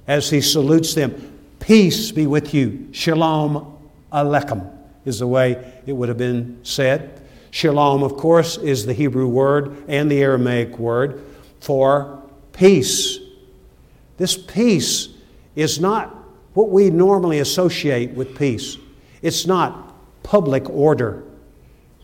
as 0.07 0.29
he 0.29 0.41
salutes 0.41 0.93
them, 0.93 1.34
Peace 1.65 2.11
be 2.11 2.27
with 2.27 2.53
you. 2.53 2.89
Shalom 2.91 3.79
Aleichem 4.13 4.71
is 5.03 5.17
the 5.17 5.25
way 5.25 5.81
it 5.87 5.93
would 5.93 6.09
have 6.09 6.17
been 6.17 6.59
said. 6.61 7.19
Shalom, 7.49 8.03
of 8.03 8.17
course, 8.17 8.57
is 8.57 8.85
the 8.85 8.93
Hebrew 8.93 9.27
word 9.27 9.83
and 9.87 10.11
the 10.11 10.21
Aramaic 10.21 10.77
word 10.77 11.23
for 11.61 12.21
peace. 12.53 13.17
This 14.17 14.37
peace 14.37 15.09
is 15.55 15.79
not 15.79 16.15
what 16.53 16.69
we 16.69 16.91
normally 16.91 17.39
associate 17.39 18.11
with 18.11 18.37
peace. 18.37 18.77
It's 19.23 19.47
not 19.47 19.91
public 20.21 20.69
order. 20.69 21.23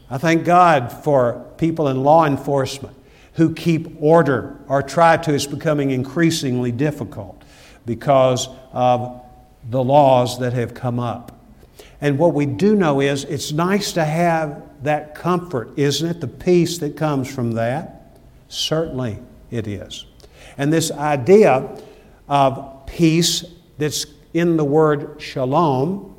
I 0.09 0.17
thank 0.17 0.43
God 0.43 0.91
for 0.91 1.45
people 1.59 1.87
in 1.87 2.01
law 2.01 2.25
enforcement 2.25 2.97
who 3.33 3.53
keep 3.53 3.95
order 4.01 4.57
or 4.67 4.81
try 4.81 5.17
to. 5.17 5.35
It's 5.35 5.45
becoming 5.45 5.91
increasingly 5.91 6.71
difficult 6.71 7.43
because 7.85 8.49
of 8.73 9.21
the 9.69 9.83
laws 9.83 10.39
that 10.39 10.53
have 10.53 10.73
come 10.73 10.99
up. 10.99 11.37
And 11.99 12.17
what 12.17 12.33
we 12.33 12.45
do 12.45 12.75
know 12.75 12.99
is 12.99 13.23
it's 13.25 13.51
nice 13.51 13.93
to 13.93 14.03
have 14.03 14.63
that 14.83 15.13
comfort, 15.13 15.77
isn't 15.77 16.09
it? 16.09 16.21
The 16.21 16.27
peace 16.27 16.79
that 16.79 16.97
comes 16.97 17.33
from 17.33 17.53
that. 17.53 18.17
Certainly 18.47 19.19
it 19.51 19.67
is. 19.67 20.05
And 20.57 20.73
this 20.73 20.91
idea 20.91 21.69
of 22.27 22.85
peace 22.87 23.45
that's 23.77 24.05
in 24.33 24.57
the 24.57 24.63
word 24.63 25.21
shalom 25.21 26.15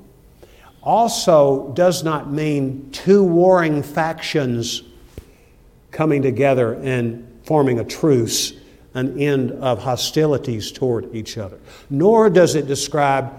also 0.82 1.72
does 1.75 2.02
not 2.02 2.30
mean 2.30 2.90
two 2.92 3.22
warring 3.22 3.82
factions 3.82 4.82
coming 5.90 6.22
together 6.22 6.75
and 6.75 7.40
forming 7.44 7.78
a 7.78 7.84
truce, 7.84 8.54
an 8.94 9.18
end 9.18 9.52
of 9.52 9.82
hostilities 9.82 10.70
toward 10.70 11.14
each 11.14 11.38
other. 11.38 11.58
Nor 11.88 12.30
does 12.30 12.54
it 12.54 12.66
describe 12.66 13.32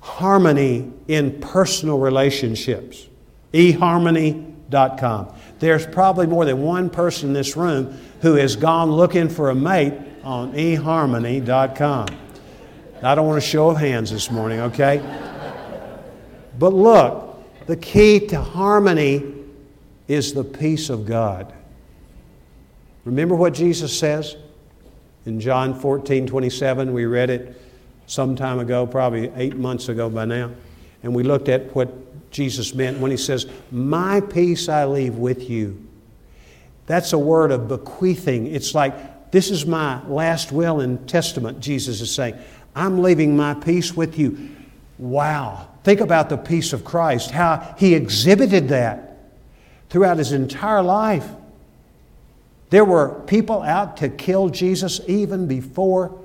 harmony 0.00 0.92
in 1.08 1.40
personal 1.40 1.98
relationships. 1.98 3.06
eharmony.com. 3.52 5.34
There's 5.58 5.86
probably 5.86 6.26
more 6.26 6.44
than 6.44 6.62
one 6.62 6.90
person 6.90 7.28
in 7.28 7.32
this 7.32 7.56
room 7.56 7.98
who 8.20 8.34
has 8.34 8.56
gone 8.56 8.90
looking 8.90 9.28
for 9.28 9.50
a 9.50 9.54
mate 9.54 9.94
on 10.22 10.52
eharmony.com. 10.52 12.08
I 13.02 13.14
don't 13.14 13.26
want 13.26 13.38
a 13.38 13.46
show 13.46 13.70
of 13.70 13.76
hands 13.76 14.10
this 14.10 14.30
morning, 14.30 14.60
okay? 14.60 14.98
But 16.58 16.72
look, 16.72 17.66
the 17.66 17.76
key 17.76 18.26
to 18.28 18.40
harmony 18.40 19.34
is 20.08 20.32
the 20.32 20.44
peace 20.44 20.88
of 20.88 21.06
God. 21.06 21.52
Remember 23.04 23.34
what 23.34 23.54
Jesus 23.54 23.96
says 23.96 24.36
in 25.26 25.40
John 25.40 25.78
14 25.78 26.26
27? 26.26 26.92
We 26.92 27.04
read 27.04 27.30
it 27.30 27.60
some 28.06 28.36
time 28.36 28.58
ago, 28.58 28.86
probably 28.86 29.30
eight 29.34 29.56
months 29.56 29.88
ago 29.88 30.08
by 30.08 30.24
now. 30.24 30.50
And 31.02 31.14
we 31.14 31.22
looked 31.22 31.48
at 31.48 31.74
what 31.74 32.30
Jesus 32.30 32.74
meant 32.74 32.98
when 32.98 33.10
he 33.10 33.16
says, 33.16 33.46
My 33.70 34.20
peace 34.20 34.68
I 34.68 34.84
leave 34.86 35.16
with 35.16 35.48
you. 35.50 35.86
That's 36.86 37.12
a 37.12 37.18
word 37.18 37.50
of 37.50 37.68
bequeathing. 37.68 38.46
It's 38.46 38.74
like, 38.74 39.30
This 39.30 39.50
is 39.50 39.66
my 39.66 40.04
last 40.06 40.52
will 40.52 40.80
and 40.80 41.08
testament, 41.08 41.60
Jesus 41.60 42.00
is 42.00 42.14
saying. 42.14 42.36
I'm 42.74 43.02
leaving 43.02 43.36
my 43.36 43.54
peace 43.54 43.94
with 43.94 44.18
you. 44.18 44.50
Wow. 44.98 45.68
Think 45.82 46.00
about 46.00 46.28
the 46.28 46.36
peace 46.36 46.72
of 46.72 46.84
Christ, 46.84 47.30
how 47.30 47.74
he 47.78 47.94
exhibited 47.94 48.68
that 48.68 49.18
throughout 49.88 50.18
his 50.18 50.32
entire 50.32 50.82
life. 50.82 51.28
There 52.70 52.84
were 52.84 53.20
people 53.26 53.62
out 53.62 53.96
to 53.98 54.08
kill 54.08 54.48
Jesus 54.48 55.00
even 55.06 55.46
before 55.46 56.18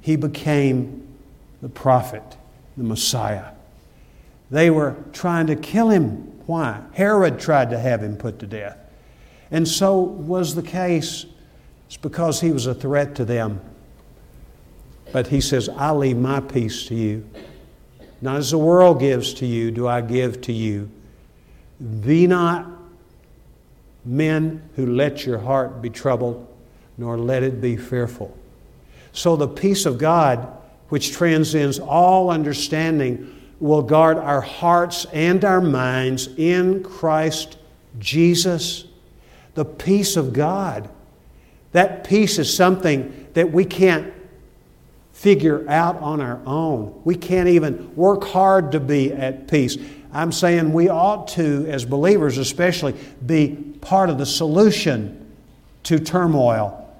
he 0.00 0.16
became 0.16 1.06
the 1.62 1.68
prophet, 1.68 2.36
the 2.76 2.84
Messiah. 2.84 3.52
They 4.50 4.70
were 4.70 4.96
trying 5.12 5.46
to 5.48 5.56
kill 5.56 5.90
him. 5.90 6.32
Why? 6.46 6.80
Herod 6.92 7.38
tried 7.38 7.70
to 7.70 7.78
have 7.78 8.02
him 8.02 8.16
put 8.16 8.38
to 8.40 8.46
death. 8.46 8.78
And 9.50 9.66
so 9.66 10.00
was 10.00 10.54
the 10.54 10.62
case. 10.62 11.26
It's 11.86 11.96
because 11.96 12.40
he 12.40 12.50
was 12.50 12.66
a 12.66 12.74
threat 12.74 13.14
to 13.16 13.24
them. 13.24 13.60
But 15.12 15.28
he 15.28 15.40
says, 15.40 15.68
I 15.68 15.92
leave 15.92 16.16
my 16.16 16.40
peace 16.40 16.86
to 16.86 16.94
you. 16.94 17.28
Not 18.20 18.36
as 18.36 18.50
the 18.50 18.58
world 18.58 19.00
gives 19.00 19.32
to 19.34 19.46
you, 19.46 19.70
do 19.70 19.86
I 19.86 20.00
give 20.00 20.40
to 20.42 20.52
you. 20.52 20.90
Be 22.00 22.26
not 22.26 22.66
men 24.08 24.62
who 24.74 24.86
let 24.86 25.26
your 25.26 25.38
heart 25.38 25.82
be 25.82 25.90
troubled, 25.90 26.46
nor 26.96 27.18
let 27.18 27.42
it 27.42 27.60
be 27.60 27.76
fearful. 27.76 28.36
So 29.12 29.36
the 29.36 29.48
peace 29.48 29.84
of 29.84 29.98
God, 29.98 30.48
which 30.88 31.12
transcends 31.12 31.78
all 31.78 32.30
understanding, 32.30 33.34
will 33.60 33.82
guard 33.82 34.16
our 34.16 34.40
hearts 34.40 35.04
and 35.12 35.44
our 35.44 35.60
minds 35.60 36.28
in 36.36 36.82
Christ 36.82 37.58
Jesus. 37.98 38.84
The 39.54 39.64
peace 39.64 40.16
of 40.16 40.32
God. 40.32 40.88
That 41.72 42.04
peace 42.04 42.38
is 42.38 42.54
something 42.54 43.28
that 43.34 43.52
we 43.52 43.64
can't 43.64 44.14
figure 45.12 45.68
out 45.68 45.96
on 45.96 46.20
our 46.20 46.40
own. 46.46 47.02
We 47.04 47.16
can't 47.16 47.48
even 47.48 47.94
work 47.96 48.24
hard 48.24 48.72
to 48.72 48.80
be 48.80 49.12
at 49.12 49.48
peace. 49.48 49.76
I'm 50.18 50.32
saying 50.32 50.72
we 50.72 50.88
ought 50.88 51.28
to, 51.28 51.64
as 51.68 51.84
believers 51.84 52.38
especially, 52.38 52.96
be 53.24 53.50
part 53.80 54.10
of 54.10 54.18
the 54.18 54.26
solution 54.26 55.32
to 55.84 56.00
turmoil 56.00 56.92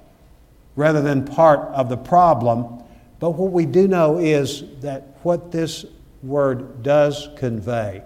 rather 0.77 1.01
than 1.01 1.25
part 1.25 1.59
of 1.73 1.89
the 1.89 1.97
problem. 1.97 2.81
But 3.19 3.31
what 3.31 3.51
we 3.51 3.65
do 3.65 3.89
know 3.89 4.19
is 4.19 4.63
that 4.79 5.17
what 5.23 5.51
this 5.51 5.83
word 6.23 6.81
does 6.81 7.27
convey, 7.35 8.03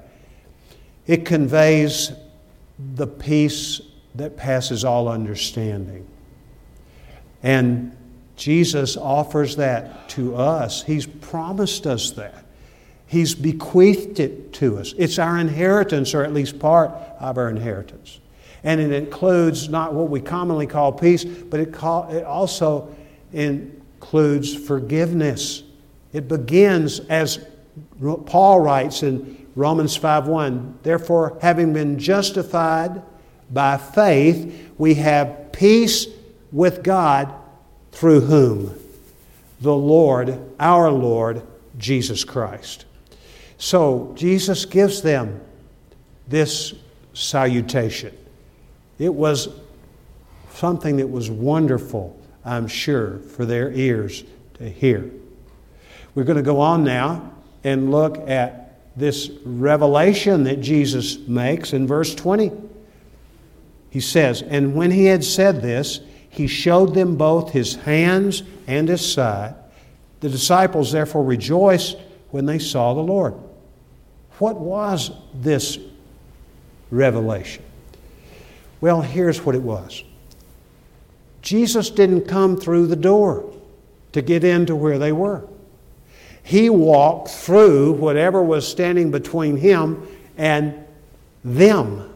it 1.06 1.26
conveys 1.26 2.12
the 2.96 3.06
peace 3.06 3.82
that 4.16 4.36
passes 4.36 4.84
all 4.84 5.08
understanding. 5.08 6.08
And 7.44 7.96
Jesus 8.36 8.98
offers 8.98 9.58
that 9.58 10.10
to 10.10 10.36
us. 10.36 10.82
He's 10.82 11.06
promised 11.06 11.86
us 11.86 12.10
that. 12.12 12.44
He's 13.06 13.36
bequeathed 13.36 14.20
it 14.20 14.53
to 14.64 14.78
us. 14.80 14.94
It's 14.98 15.20
our 15.20 15.38
inheritance, 15.38 16.14
or 16.14 16.24
at 16.24 16.34
least 16.34 16.58
part 16.58 16.92
of 17.20 17.38
our 17.38 17.50
inheritance. 17.50 18.20
And 18.64 18.80
it 18.80 18.92
includes 18.92 19.68
not 19.68 19.94
what 19.94 20.10
we 20.10 20.22
commonly 20.22 20.68
call 20.68 20.94
peace, 20.94 21.26
but 21.26 21.60
it, 21.60 21.74
call, 21.74 22.10
it 22.10 22.24
also 22.24 22.96
includes 23.34 24.56
forgiveness. 24.56 25.64
It 26.14 26.30
begins 26.30 27.00
as 27.02 27.46
Paul 28.26 28.62
writes 28.62 29.04
in 29.04 29.48
Romans 29.56 29.98
5:1, 29.98 30.76
therefore 30.84 31.38
having 31.42 31.74
been 31.74 32.00
justified 32.00 33.02
by 33.52 33.78
faith, 33.78 34.72
we 34.78 34.94
have 34.96 35.52
peace 35.52 36.08
with 36.52 36.84
God 36.84 37.34
through 37.92 38.22
whom? 38.22 38.74
The 39.60 39.76
Lord, 39.76 40.40
our 40.60 40.90
Lord, 40.90 41.42
Jesus 41.78 42.24
Christ. 42.24 42.86
So 43.58 44.14
Jesus 44.16 44.66
gives 44.66 45.02
them 45.02 45.42
this 46.28 46.74
salutation. 47.14 48.16
It 49.00 49.14
was 49.14 49.50
something 50.54 50.98
that 50.98 51.08
was 51.08 51.30
wonderful, 51.30 52.20
I'm 52.46 52.68
sure, 52.68 53.20
for 53.20 53.46
their 53.46 53.72
ears 53.72 54.24
to 54.56 54.70
hear. 54.70 55.10
We're 56.16 56.24
going 56.24 56.38
to 56.38 56.44
go 56.44 56.60
on 56.60 56.84
now 56.84 57.32
and 57.64 57.92
look 57.92 58.18
at 58.30 58.80
this 58.96 59.32
revelation 59.44 60.44
that 60.44 60.62
Jesus 60.62 61.18
makes 61.28 61.74
in 61.74 61.88
verse 61.88 62.14
20. 62.14 62.52
He 63.90 64.00
says, 64.00 64.42
And 64.42 64.76
when 64.76 64.92
he 64.92 65.06
had 65.06 65.24
said 65.24 65.62
this, 65.62 66.00
he 66.30 66.48
showed 66.48 66.94
them 66.94 67.16
both 67.16 67.52
his 67.52 67.76
hands 67.76 68.44
and 68.68 68.88
his 68.88 69.14
side. 69.14 69.56
The 70.20 70.30
disciples 70.30 70.92
therefore 70.92 71.24
rejoiced 71.24 71.98
when 72.34 72.48
they 72.48 72.58
saw 72.58 72.96
the 72.96 73.00
Lord. 73.00 73.36
What 74.40 74.60
was 74.60 75.12
this 75.36 75.78
revelation? 76.90 77.64
Well, 78.82 79.02
here's 79.02 79.46
what 79.46 79.54
it 79.54 79.62
was 79.62 80.04
Jesus 81.44 81.92
didn't 81.92 82.28
come 82.28 82.58
through 82.58 82.88
the 82.88 82.96
door 82.96 83.54
to 84.14 84.24
get 84.24 84.44
into 84.44 84.76
where 84.76 84.98
they 84.98 85.12
were. 85.12 85.48
He 86.42 86.72
walked 86.72 87.30
through 87.30 87.94
whatever 87.94 88.42
was 88.42 88.68
standing 88.68 89.12
between 89.12 89.56
him 89.56 90.08
and 90.36 90.74
them 91.44 92.16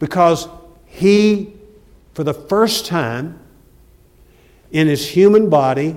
because 0.00 0.48
he 0.84 1.54
for 2.12 2.24
the 2.24 2.34
first 2.34 2.84
time 2.84 3.40
in 4.70 4.86
his 4.86 5.08
human 5.08 5.48
body, 5.48 5.96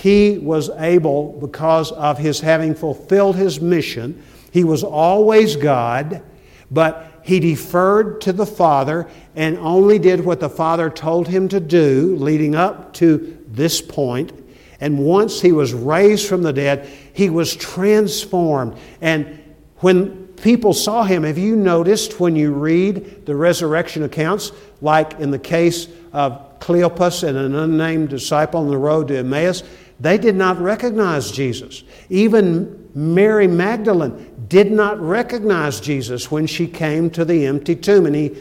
he 0.00 0.38
was 0.38 0.70
able, 0.70 1.32
because 1.40 1.92
of 1.92 2.16
his 2.16 2.40
having 2.40 2.74
fulfilled 2.74 3.36
his 3.36 3.60
mission, 3.60 4.22
he 4.50 4.64
was 4.64 4.82
always 4.82 5.56
God, 5.56 6.22
but 6.70 7.20
he 7.22 7.38
deferred 7.38 8.22
to 8.22 8.32
the 8.32 8.46
Father 8.46 9.06
and 9.36 9.58
only 9.58 9.98
did 9.98 10.24
what 10.24 10.40
the 10.40 10.48
Father 10.48 10.88
told 10.88 11.28
him 11.28 11.48
to 11.48 11.60
do 11.60 12.16
leading 12.16 12.54
up 12.54 12.94
to 12.94 13.38
this 13.48 13.82
point. 13.82 14.32
And 14.80 14.98
once 14.98 15.42
he 15.42 15.52
was 15.52 15.74
raised 15.74 16.26
from 16.26 16.42
the 16.42 16.52
dead, 16.52 16.88
he 17.12 17.28
was 17.28 17.54
transformed. 17.54 18.78
And 19.02 19.38
when 19.80 20.28
people 20.28 20.72
saw 20.72 21.04
him, 21.04 21.24
have 21.24 21.36
you 21.36 21.54
noticed 21.56 22.18
when 22.18 22.36
you 22.36 22.52
read 22.52 23.26
the 23.26 23.36
resurrection 23.36 24.04
accounts 24.04 24.52
like 24.80 25.20
in 25.20 25.30
the 25.30 25.38
case 25.38 25.88
of 26.14 26.58
Cleopas 26.60 27.22
and 27.28 27.36
an 27.36 27.54
unnamed 27.54 28.08
disciple 28.08 28.60
on 28.60 28.68
the 28.68 28.78
road 28.78 29.08
to 29.08 29.18
Emmaus, 29.18 29.62
they 30.00 30.16
did 30.16 30.34
not 30.34 30.58
recognize 30.58 31.30
Jesus. 31.30 31.84
Even 32.08 32.90
Mary 32.94 33.46
Magdalene 33.46 34.46
did 34.48 34.72
not 34.72 34.98
recognize 35.00 35.78
Jesus 35.80 36.30
when 36.30 36.46
she 36.46 36.66
came 36.66 37.10
to 37.10 37.24
the 37.24 37.46
empty 37.46 37.76
tomb, 37.76 38.06
and 38.06 38.16
he 38.16 38.34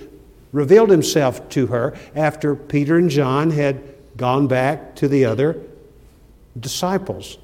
revealed 0.52 0.89
himself 0.89 1.48
to 1.50 1.67
her 1.67 1.95
after 2.15 2.56
Peter 2.56 2.98
and 2.98 3.10
John 3.10 3.52
had 3.52 3.82
gone 4.17 4.48
back 4.48 4.95
to 4.95 5.08
the 5.08 5.26
other 5.26 5.62
disciples. 6.60 7.38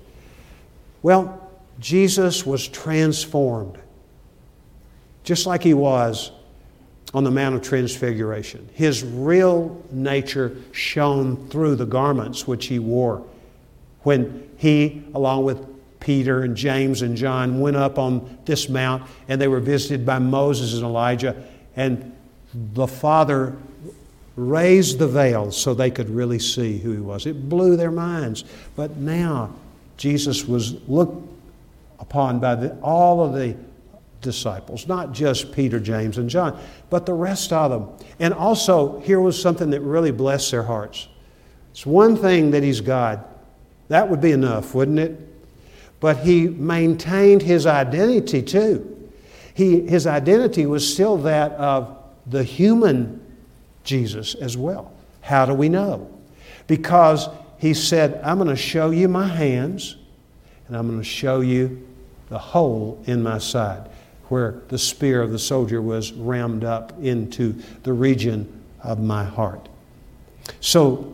Well, 1.04 1.42
Jesus 1.80 2.46
was 2.46 2.68
transformed, 2.68 3.78
just 5.24 5.46
like 5.46 5.62
he 5.62 5.74
was 5.74 6.32
on 7.14 7.24
the 7.24 7.32
Mount 7.32 7.56
of 7.56 7.62
Transfiguration. 7.62 8.68
His 8.74 9.04
real 9.04 9.84
nature 9.92 10.56
shone 10.72 11.50
through 11.50 11.76
the 11.76 11.86
garments 11.86 12.48
which 12.48 12.66
he 12.66 12.80
wore 12.80 13.26
when 14.06 14.50
he, 14.58 15.04
along 15.14 15.44
with 15.44 15.66
Peter 16.00 16.44
and 16.44 16.56
James 16.56 17.02
and 17.02 17.18
John, 17.18 17.60
went 17.60 17.76
up 17.76 17.98
on 17.98 18.38
this 18.46 18.70
mount 18.70 19.04
and 19.28 19.42
they 19.42 19.48
were 19.48 19.60
visited 19.60 20.06
by 20.06 20.20
Moses 20.20 20.76
and 20.76 20.84
Elijah. 20.84 21.36
And 21.76 22.16
the 22.54 22.88
Father 22.88 23.58
raised 24.36 25.00
the 25.00 25.08
veil 25.08 25.52
so 25.52 25.74
they 25.74 25.90
could 25.90 26.10
really 26.10 26.38
see 26.38 26.78
who 26.78 26.92
he 26.92 27.00
was. 27.00 27.26
It 27.26 27.50
blew 27.50 27.76
their 27.76 27.92
minds. 27.92 28.44
But 28.76 28.98
now 28.98 29.56
Jesus 29.98 30.46
was 30.46 30.88
looked 30.88 31.28
upon 32.00 32.40
by 32.40 32.56
the, 32.56 32.78
all 32.82 33.26
of 33.26 33.34
the 33.34 33.56
disciples, 34.22 34.88
not 34.88 35.14
just 35.14 35.52
Peter, 35.52 35.80
James, 35.80 36.20
and 36.20 36.30
John, 36.30 36.60
but 36.92 37.08
the 37.08 37.14
rest 37.14 37.52
of 37.52 37.72
them. 37.72 38.08
And 38.20 38.36
also, 38.36 39.00
here 39.00 39.20
was 39.20 39.42
something 39.42 39.72
that 39.72 39.82
really 39.82 40.12
blessed 40.12 40.52
their 40.52 40.64
hearts. 40.64 41.08
It's 41.72 41.86
one 41.86 42.16
thing 42.16 42.52
that 42.52 42.62
he's 42.62 42.82
God. 42.82 43.24
That 43.88 44.10
would 44.10 44.22
be 44.22 44.32
enough, 44.32 44.74
wouldn't 44.74 45.00
it? 45.00 45.20
But 46.00 46.18
he 46.18 46.48
maintained 46.48 47.42
his 47.42 47.66
identity 47.66 48.42
too. 48.42 49.12
He, 49.54 49.88
his 49.88 50.06
identity 50.06 50.66
was 50.66 50.92
still 50.92 51.18
that 51.18 51.54
of 51.54 51.98
the 52.26 52.44
human 52.44 53.22
Jesus 53.84 54.36
as 54.36 54.58
well. 54.58 54.92
How 55.22 55.46
do 55.46 55.54
we 55.54 55.70
know? 55.70 56.12
Because 56.68 57.30
he 57.58 57.74
said, 57.74 58.20
I'm 58.24 58.38
going 58.38 58.50
to 58.50 58.56
show 58.56 58.92
you 58.92 59.08
my 59.08 59.28
hands 59.28 59.96
and 60.68 60.76
I'm 60.76 60.88
going 60.88 61.00
to 61.00 61.06
show 61.06 61.42
you 61.42 61.88
the 62.30 62.40
hole 62.40 63.02
in 63.06 63.24
my 63.24 63.38
side 63.38 63.90
where 64.30 64.62
the 64.70 64.78
spear 64.78 65.22
of 65.22 65.32
the 65.32 65.40
soldier 65.40 65.82
was 65.82 66.12
rammed 66.12 66.64
up 66.64 66.92
into 67.02 67.54
the 67.84 67.94
region 67.94 68.62
of 68.84 69.00
my 69.00 69.24
heart. 69.24 69.70
So 70.60 71.14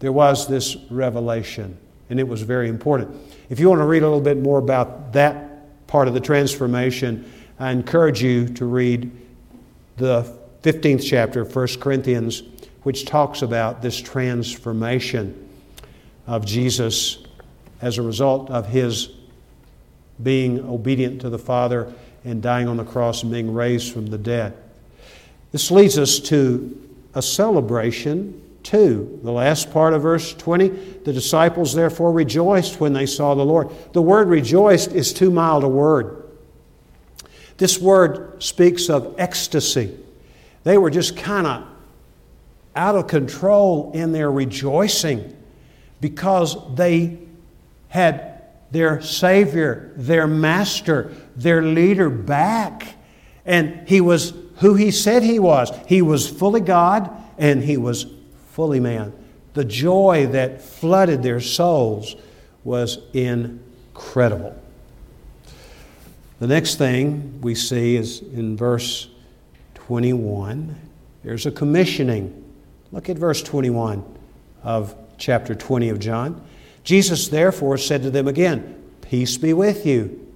there 0.00 0.12
was 0.12 0.46
this 0.46 0.76
revelation, 0.90 1.76
and 2.10 2.20
it 2.20 2.28
was 2.28 2.42
very 2.42 2.68
important. 2.68 3.16
If 3.48 3.60
you 3.60 3.68
want 3.68 3.80
to 3.80 3.86
read 3.86 4.02
a 4.02 4.06
little 4.06 4.20
bit 4.20 4.38
more 4.38 4.58
about 4.58 5.12
that 5.12 5.86
part 5.86 6.08
of 6.08 6.14
the 6.14 6.20
transformation, 6.20 7.30
I 7.58 7.70
encourage 7.70 8.22
you 8.22 8.48
to 8.48 8.64
read 8.64 9.10
the 9.96 10.30
15th 10.62 11.04
chapter 11.04 11.42
of 11.42 11.54
1 11.54 11.68
Corinthians, 11.80 12.42
which 12.82 13.04
talks 13.04 13.42
about 13.42 13.82
this 13.82 14.00
transformation 14.00 15.48
of 16.26 16.44
Jesus 16.44 17.18
as 17.80 17.98
a 17.98 18.02
result 18.02 18.50
of 18.50 18.66
his 18.66 19.10
being 20.22 20.60
obedient 20.60 21.20
to 21.20 21.30
the 21.30 21.38
Father 21.38 21.92
and 22.24 22.42
dying 22.42 22.68
on 22.68 22.76
the 22.76 22.84
cross 22.84 23.22
and 23.22 23.30
being 23.30 23.52
raised 23.52 23.92
from 23.92 24.06
the 24.06 24.18
dead. 24.18 24.56
This 25.52 25.70
leads 25.70 25.98
us 25.98 26.18
to 26.20 26.80
a 27.14 27.22
celebration, 27.22 28.42
too. 28.64 29.20
The 29.22 29.30
last 29.30 29.70
part 29.70 29.94
of 29.94 30.02
verse 30.02 30.34
20 30.34 30.68
the 30.68 31.12
disciples 31.12 31.74
therefore 31.74 32.12
rejoiced 32.12 32.80
when 32.80 32.92
they 32.92 33.06
saw 33.06 33.34
the 33.34 33.44
Lord. 33.44 33.70
The 33.92 34.02
word 34.02 34.28
rejoiced 34.28 34.92
is 34.92 35.12
too 35.12 35.30
mild 35.30 35.62
a 35.62 35.68
word. 35.68 36.22
This 37.58 37.78
word 37.78 38.42
speaks 38.42 38.88
of 38.88 39.14
ecstasy. 39.18 39.96
They 40.64 40.78
were 40.78 40.90
just 40.90 41.16
kind 41.16 41.46
of 41.46 41.66
out 42.74 42.96
of 42.96 43.06
control 43.06 43.92
in 43.94 44.12
their 44.12 44.32
rejoicing 44.32 45.36
because 46.00 46.56
they 46.74 47.18
had 47.88 48.42
their 48.72 49.00
Savior, 49.00 49.92
their 49.94 50.26
Master, 50.26 51.14
their 51.36 51.62
leader 51.62 52.10
back. 52.10 52.96
And 53.46 53.86
he 53.86 54.00
was 54.00 54.32
who 54.56 54.74
he 54.74 54.90
said 54.90 55.22
he 55.22 55.38
was. 55.38 55.70
He 55.86 56.02
was 56.02 56.28
fully 56.28 56.60
God 56.60 57.10
and 57.38 57.62
he 57.62 57.76
was 57.76 58.06
fully 58.54 58.78
man. 58.78 59.12
The 59.54 59.64
joy 59.64 60.28
that 60.30 60.62
flooded 60.62 61.24
their 61.24 61.40
souls 61.40 62.14
was 62.62 62.98
incredible. 63.12 64.56
The 66.38 66.46
next 66.46 66.76
thing 66.76 67.40
we 67.40 67.56
see 67.56 67.96
is 67.96 68.20
in 68.20 68.56
verse 68.56 69.08
21. 69.74 70.76
There's 71.24 71.46
a 71.46 71.50
commissioning. 71.50 72.44
Look 72.92 73.08
at 73.08 73.18
verse 73.18 73.42
21 73.42 74.04
of 74.62 74.94
chapter 75.18 75.56
20 75.56 75.88
of 75.88 75.98
John. 75.98 76.40
Jesus 76.84 77.26
therefore 77.26 77.76
said 77.76 78.02
to 78.02 78.10
them 78.10 78.28
again, 78.28 78.80
Peace 79.00 79.36
be 79.36 79.52
with 79.52 79.84
you. 79.84 80.32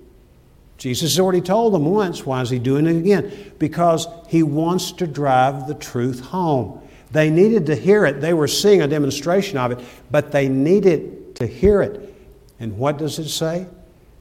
Jesus 0.76 1.12
has 1.12 1.20
already 1.20 1.40
told 1.40 1.72
them 1.72 1.84
once. 1.84 2.26
Why 2.26 2.40
is 2.40 2.50
he 2.50 2.58
doing 2.58 2.88
it 2.88 2.96
again? 2.96 3.52
Because 3.60 4.08
he 4.26 4.42
wants 4.42 4.90
to 4.92 5.06
drive 5.06 5.68
the 5.68 5.74
truth 5.74 6.18
home. 6.18 6.80
They 7.10 7.30
needed 7.30 7.66
to 7.66 7.74
hear 7.74 8.04
it. 8.04 8.20
They 8.20 8.34
were 8.34 8.48
seeing 8.48 8.82
a 8.82 8.88
demonstration 8.88 9.58
of 9.58 9.72
it, 9.72 9.80
but 10.10 10.30
they 10.32 10.48
needed 10.48 11.36
to 11.36 11.46
hear 11.46 11.82
it. 11.82 12.14
And 12.60 12.76
what 12.76 12.98
does 12.98 13.18
it 13.18 13.28
say? 13.28 13.66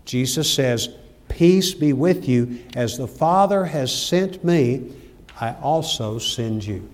Jesus 0.06 0.52
says, 0.52 0.89
Peace 1.28 1.73
be 1.73 1.91
with 1.91 2.28
you. 2.30 2.60
As 2.76 2.97
the 2.97 3.08
Father 3.08 3.65
has 3.65 3.93
sent 3.93 4.43
me, 4.43 4.93
I 5.39 5.54
also 5.62 6.19
send 6.19 6.65
you. 6.65 6.88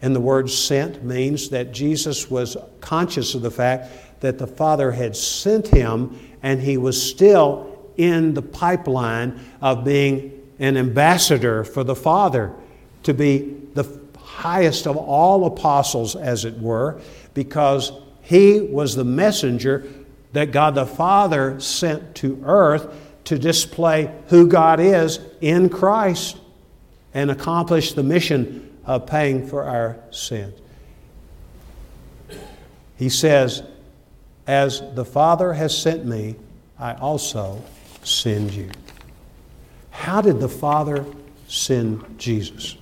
And 0.00 0.16
the 0.16 0.20
word 0.20 0.50
sent 0.50 1.04
means 1.04 1.50
that 1.50 1.72
Jesus 1.72 2.28
was 2.28 2.56
conscious 2.80 3.34
of 3.34 3.42
the 3.42 3.50
fact 3.52 4.20
that 4.20 4.38
the 4.38 4.48
Father 4.48 4.90
had 4.90 5.16
sent 5.16 5.68
him 5.68 6.18
and 6.42 6.60
he 6.60 6.76
was 6.76 7.00
still 7.00 7.68
in 7.96 8.34
the 8.34 8.42
pipeline 8.42 9.38
of 9.60 9.84
being 9.84 10.40
an 10.58 10.76
ambassador 10.76 11.62
for 11.62 11.84
the 11.84 11.94
Father, 11.94 12.52
to 13.04 13.14
be 13.14 13.61
highest 14.32 14.86
of 14.86 14.96
all 14.96 15.46
apostles, 15.46 16.16
as 16.16 16.44
it 16.44 16.58
were, 16.58 17.00
because 17.34 17.92
he 18.22 18.60
was 18.60 18.96
the 18.96 19.04
messenger 19.04 19.84
that 20.32 20.52
God 20.52 20.74
the 20.74 20.86
Father 20.86 21.60
sent 21.60 22.14
to 22.16 22.42
earth 22.44 22.94
to 23.24 23.38
display 23.38 24.12
who 24.28 24.48
God 24.48 24.80
is 24.80 25.20
in 25.40 25.68
Christ 25.68 26.38
and 27.12 27.30
accomplish 27.30 27.92
the 27.92 28.02
mission 28.02 28.78
of 28.84 29.06
paying 29.06 29.46
for 29.46 29.64
our 29.64 29.98
sins. 30.10 30.58
He 32.96 33.10
says, 33.10 33.62
As 34.46 34.82
the 34.94 35.04
Father 35.04 35.52
has 35.52 35.76
sent 35.76 36.06
me, 36.06 36.36
I 36.78 36.94
also 36.94 37.62
send 38.02 38.52
you. 38.52 38.70
How 39.90 40.22
did 40.22 40.40
the 40.40 40.48
Father 40.48 41.04
send 41.48 42.18
Jesus? 42.18 42.76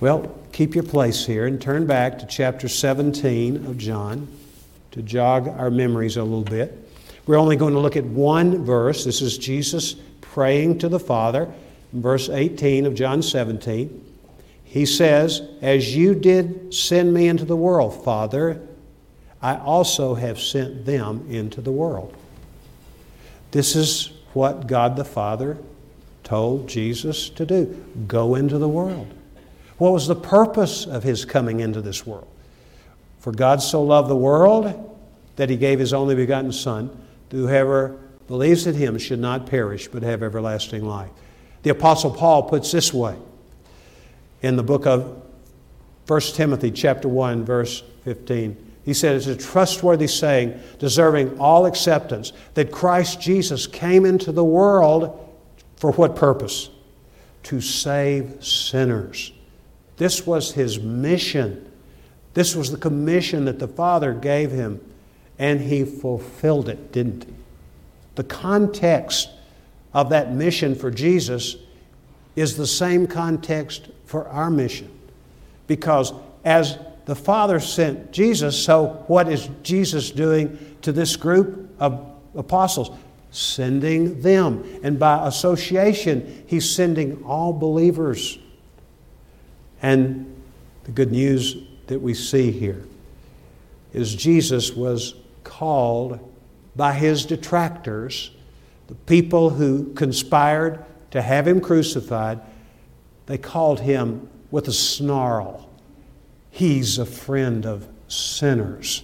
Well, 0.00 0.38
keep 0.52 0.74
your 0.74 0.84
place 0.84 1.24
here 1.24 1.46
and 1.46 1.60
turn 1.60 1.86
back 1.86 2.18
to 2.18 2.26
chapter 2.26 2.68
17 2.68 3.66
of 3.66 3.78
John 3.78 4.28
to 4.92 5.02
jog 5.02 5.48
our 5.48 5.70
memories 5.70 6.16
a 6.16 6.22
little 6.22 6.42
bit. 6.42 6.88
We're 7.26 7.38
only 7.38 7.56
going 7.56 7.74
to 7.74 7.80
look 7.80 7.96
at 7.96 8.04
one 8.04 8.64
verse. 8.64 9.04
This 9.04 9.22
is 9.22 9.38
Jesus 9.38 9.94
praying 10.20 10.78
to 10.78 10.88
the 10.88 11.00
Father 11.00 11.52
verse 11.92 12.28
18 12.28 12.86
of 12.86 12.94
John 12.94 13.22
17, 13.22 14.04
he 14.64 14.86
says, 14.86 15.42
As 15.62 15.96
you 15.96 16.14
did 16.14 16.72
send 16.74 17.12
me 17.12 17.28
into 17.28 17.44
the 17.44 17.56
world, 17.56 18.04
Father, 18.04 18.60
I 19.40 19.56
also 19.56 20.14
have 20.14 20.40
sent 20.40 20.84
them 20.84 21.26
into 21.30 21.60
the 21.60 21.72
world. 21.72 22.14
This 23.50 23.76
is 23.76 24.12
what 24.32 24.66
God 24.66 24.96
the 24.96 25.04
Father 25.04 25.56
told 26.24 26.68
Jesus 26.68 27.30
to 27.30 27.46
do 27.46 27.84
go 28.06 28.34
into 28.34 28.58
the 28.58 28.68
world. 28.68 29.12
What 29.78 29.92
was 29.92 30.06
the 30.06 30.16
purpose 30.16 30.86
of 30.86 31.02
his 31.02 31.24
coming 31.24 31.60
into 31.60 31.80
this 31.80 32.06
world? 32.06 32.28
For 33.18 33.32
God 33.32 33.60
so 33.60 33.82
loved 33.82 34.08
the 34.08 34.16
world 34.16 34.98
that 35.36 35.50
he 35.50 35.56
gave 35.56 35.78
his 35.78 35.92
only 35.92 36.14
begotten 36.14 36.52
Son, 36.52 36.90
that 37.28 37.36
whoever 37.36 37.98
believes 38.26 38.66
in 38.66 38.74
him 38.74 38.98
should 38.98 39.18
not 39.18 39.46
perish 39.46 39.88
but 39.88 40.02
have 40.02 40.22
everlasting 40.22 40.84
life. 40.84 41.10
The 41.62 41.70
Apostle 41.70 42.10
Paul 42.10 42.44
puts 42.44 42.72
this 42.72 42.92
way 42.92 43.16
in 44.42 44.56
the 44.56 44.62
book 44.62 44.86
of 44.86 45.22
1 46.06 46.20
Timothy, 46.20 46.70
chapter 46.70 47.08
1, 47.08 47.44
verse 47.44 47.82
15. 48.04 48.56
He 48.84 48.94
said, 48.94 49.16
It's 49.16 49.26
a 49.26 49.36
trustworthy 49.36 50.06
saying, 50.06 50.60
deserving 50.78 51.40
all 51.40 51.66
acceptance, 51.66 52.32
that 52.54 52.70
Christ 52.70 53.20
Jesus 53.20 53.66
came 53.66 54.06
into 54.06 54.30
the 54.30 54.44
world 54.44 55.34
for 55.76 55.90
what 55.92 56.14
purpose? 56.14 56.70
To 57.44 57.60
save 57.60 58.44
sinners. 58.44 59.32
This 59.96 60.26
was 60.26 60.52
his 60.52 60.78
mission. 60.78 61.70
This 62.34 62.54
was 62.54 62.70
the 62.70 62.76
commission 62.76 63.46
that 63.46 63.58
the 63.58 63.68
Father 63.68 64.12
gave 64.12 64.50
him, 64.50 64.80
and 65.38 65.60
he 65.60 65.84
fulfilled 65.84 66.68
it, 66.68 66.92
didn't 66.92 67.24
he? 67.24 67.34
The 68.14 68.24
context 68.24 69.30
of 69.92 70.10
that 70.10 70.32
mission 70.32 70.74
for 70.74 70.90
Jesus 70.90 71.56
is 72.34 72.56
the 72.56 72.66
same 72.66 73.06
context 73.06 73.88
for 74.04 74.28
our 74.28 74.50
mission. 74.50 74.90
Because 75.66 76.12
as 76.44 76.78
the 77.06 77.14
Father 77.14 77.60
sent 77.60 78.12
Jesus, 78.12 78.62
so 78.62 79.04
what 79.06 79.28
is 79.28 79.48
Jesus 79.62 80.10
doing 80.10 80.76
to 80.82 80.92
this 80.92 81.16
group 81.16 81.70
of 81.78 82.06
apostles, 82.36 82.90
sending 83.30 84.20
them. 84.20 84.64
And 84.82 84.98
by 84.98 85.26
association, 85.26 86.44
he's 86.46 86.68
sending 86.68 87.22
all 87.24 87.52
believers. 87.52 88.38
And 89.82 90.34
the 90.84 90.92
good 90.92 91.12
news 91.12 91.56
that 91.86 92.00
we 92.00 92.14
see 92.14 92.50
here 92.50 92.84
is 93.92 94.14
Jesus 94.14 94.72
was 94.72 95.14
called 95.44 96.18
by 96.74 96.92
his 96.92 97.24
detractors, 97.24 98.30
the 98.88 98.94
people 98.94 99.50
who 99.50 99.92
conspired 99.94 100.84
to 101.10 101.22
have 101.22 101.48
him 101.48 101.60
crucified, 101.60 102.40
they 103.26 103.38
called 103.38 103.80
him 103.80 104.28
with 104.50 104.68
a 104.68 104.72
snarl. 104.72 105.68
He's 106.50 106.98
a 106.98 107.06
friend 107.06 107.64
of 107.66 107.86
sinners. 108.08 109.02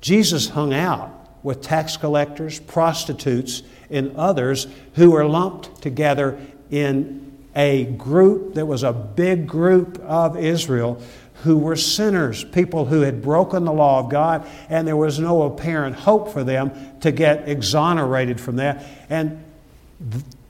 Jesus 0.00 0.48
hung 0.50 0.74
out 0.74 1.28
with 1.42 1.60
tax 1.60 1.96
collectors, 1.96 2.60
prostitutes, 2.60 3.62
and 3.90 4.16
others 4.16 4.66
who 4.94 5.10
were 5.10 5.26
lumped 5.26 5.82
together 5.82 6.40
in 6.70 7.31
a 7.54 7.84
group 7.84 8.54
that 8.54 8.66
was 8.66 8.82
a 8.82 8.92
big 8.92 9.46
group 9.46 9.98
of 10.00 10.36
Israel 10.36 11.00
who 11.42 11.58
were 11.58 11.76
sinners, 11.76 12.44
people 12.44 12.84
who 12.84 13.00
had 13.00 13.20
broken 13.20 13.64
the 13.64 13.72
law 13.72 13.98
of 13.98 14.10
God, 14.10 14.46
and 14.68 14.86
there 14.86 14.96
was 14.96 15.18
no 15.18 15.42
apparent 15.42 15.96
hope 15.96 16.32
for 16.32 16.44
them 16.44 16.70
to 17.00 17.10
get 17.10 17.48
exonerated 17.48 18.40
from 18.40 18.56
that. 18.56 18.84
And 19.10 19.42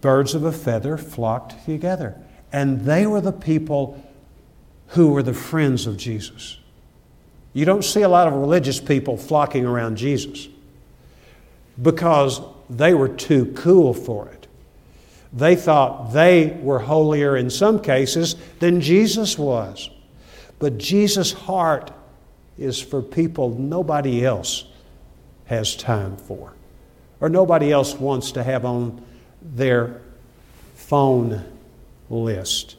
birds 0.02 0.34
of 0.34 0.44
a 0.44 0.52
feather 0.52 0.98
flocked 0.98 1.64
together. 1.64 2.14
And 2.52 2.82
they 2.82 3.06
were 3.06 3.22
the 3.22 3.32
people 3.32 4.02
who 4.88 5.10
were 5.12 5.22
the 5.22 5.32
friends 5.32 5.86
of 5.86 5.96
Jesus. 5.96 6.58
You 7.54 7.64
don't 7.64 7.84
see 7.84 8.02
a 8.02 8.08
lot 8.08 8.28
of 8.28 8.34
religious 8.34 8.80
people 8.80 9.16
flocking 9.16 9.64
around 9.64 9.96
Jesus 9.96 10.48
because 11.80 12.40
they 12.68 12.92
were 12.92 13.08
too 13.08 13.52
cool 13.56 13.94
for 13.94 14.28
it. 14.28 14.41
They 15.32 15.56
thought 15.56 16.12
they 16.12 16.58
were 16.62 16.80
holier 16.80 17.36
in 17.36 17.48
some 17.48 17.80
cases 17.80 18.36
than 18.58 18.80
Jesus 18.80 19.38
was. 19.38 19.88
But 20.58 20.78
Jesus' 20.78 21.32
heart 21.32 21.90
is 22.58 22.80
for 22.80 23.02
people 23.02 23.50
nobody 23.50 24.24
else 24.24 24.64
has 25.46 25.74
time 25.74 26.16
for, 26.16 26.52
or 27.20 27.28
nobody 27.28 27.72
else 27.72 27.94
wants 27.94 28.32
to 28.32 28.42
have 28.42 28.64
on 28.64 29.02
their 29.40 30.00
phone 30.74 31.44
list. 32.10 32.76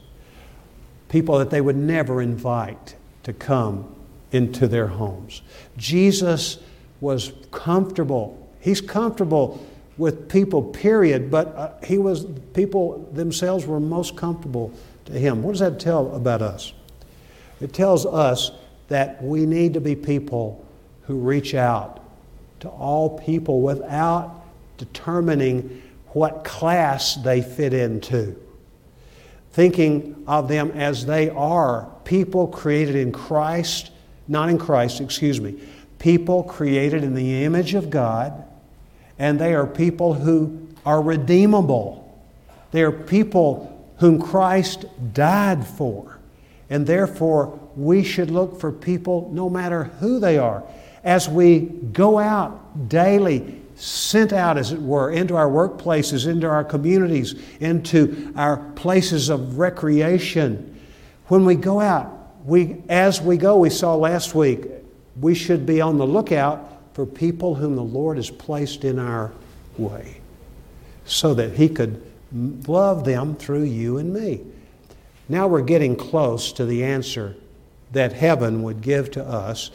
People 1.09 1.39
that 1.39 1.49
they 1.49 1.61
would 1.61 1.75
never 1.75 2.21
invite 2.21 2.95
to 3.23 3.33
come 3.33 3.93
into 4.31 4.67
their 4.67 4.87
homes. 4.87 5.41
Jesus 5.77 6.59
was 7.01 7.33
comfortable. 7.51 8.49
He's 8.59 8.81
comfortable 8.81 9.65
with 9.97 10.29
people, 10.29 10.63
period, 10.63 11.29
but 11.29 11.55
uh, 11.55 11.71
he 11.83 11.97
was, 11.97 12.25
people 12.53 13.09
themselves 13.13 13.65
were 13.65 13.79
most 13.79 14.15
comfortable 14.15 14.73
to 15.05 15.13
him. 15.13 15.43
What 15.43 15.51
does 15.51 15.59
that 15.59 15.79
tell 15.79 16.15
about 16.15 16.41
us? 16.41 16.73
It 17.61 17.73
tells 17.73 18.05
us 18.05 18.51
that 18.87 19.23
we 19.23 19.45
need 19.45 19.73
to 19.75 19.81
be 19.81 19.95
people 19.95 20.65
who 21.03 21.15
reach 21.15 21.53
out 21.53 21.99
to 22.61 22.69
all 22.69 23.19
people 23.19 23.61
without 23.61 24.43
determining 24.77 25.81
what 26.07 26.43
class 26.43 27.15
they 27.15 27.41
fit 27.41 27.73
into. 27.73 28.35
Thinking 29.51 30.23
of 30.27 30.47
them 30.47 30.71
as 30.71 31.05
they 31.05 31.29
are 31.29 31.89
people 32.05 32.47
created 32.47 32.95
in 32.95 33.11
Christ, 33.11 33.91
not 34.27 34.49
in 34.49 34.57
Christ, 34.57 34.99
excuse 34.99 35.39
me, 35.39 35.61
people 35.99 36.43
created 36.43 37.03
in 37.03 37.13
the 37.13 37.43
image 37.43 37.73
of 37.73 37.89
God, 37.89 38.45
and 39.23 39.39
they 39.39 39.53
are 39.53 39.65
people 39.65 40.13
who 40.13 40.67
are 40.85 41.01
redeemable. 41.01 42.21
They 42.71 42.81
are 42.81 42.91
people 42.91 43.89
whom 43.99 44.21
Christ 44.21 44.83
died 45.13 45.65
for. 45.65 46.19
And 46.69 46.85
therefore, 46.85 47.57
we 47.77 48.03
should 48.03 48.29
look 48.29 48.59
for 48.59 48.69
people, 48.69 49.31
no 49.31 49.49
matter 49.49 49.85
who 49.85 50.19
they 50.19 50.37
are, 50.37 50.65
as 51.05 51.29
we 51.29 51.61
go 51.61 52.19
out 52.19 52.89
daily, 52.89 53.61
sent 53.75 54.33
out, 54.33 54.57
as 54.57 54.73
it 54.73 54.81
were, 54.81 55.11
into 55.11 55.37
our 55.37 55.47
workplaces, 55.47 56.27
into 56.29 56.49
our 56.49 56.65
communities, 56.65 57.33
into 57.61 58.33
our 58.35 58.57
places 58.75 59.29
of 59.29 59.57
recreation. 59.57 60.81
When 61.27 61.45
we 61.45 61.55
go 61.55 61.79
out, 61.79 62.11
we, 62.43 62.83
as 62.89 63.21
we 63.21 63.37
go, 63.37 63.55
we 63.55 63.69
saw 63.69 63.95
last 63.95 64.35
week, 64.35 64.67
we 65.21 65.33
should 65.33 65.65
be 65.65 65.79
on 65.79 65.97
the 65.97 66.05
lookout 66.05 66.72
for 66.93 67.05
people 67.05 67.55
whom 67.55 67.75
the 67.75 67.83
Lord 67.83 68.17
has 68.17 68.29
placed 68.29 68.83
in 68.83 68.99
our 68.99 69.31
way 69.77 70.21
so 71.05 71.33
that 71.33 71.53
He 71.53 71.69
could 71.69 72.01
love 72.67 73.05
them 73.05 73.35
through 73.35 73.63
you 73.63 73.97
and 73.97 74.13
me. 74.13 74.41
Now 75.29 75.47
we're 75.47 75.61
getting 75.61 75.95
close 75.95 76.51
to 76.53 76.65
the 76.65 76.83
answer 76.83 77.35
that 77.91 78.13
heaven 78.13 78.63
would 78.63 78.81
give 78.81 79.11
to 79.11 79.23
us 79.23 79.71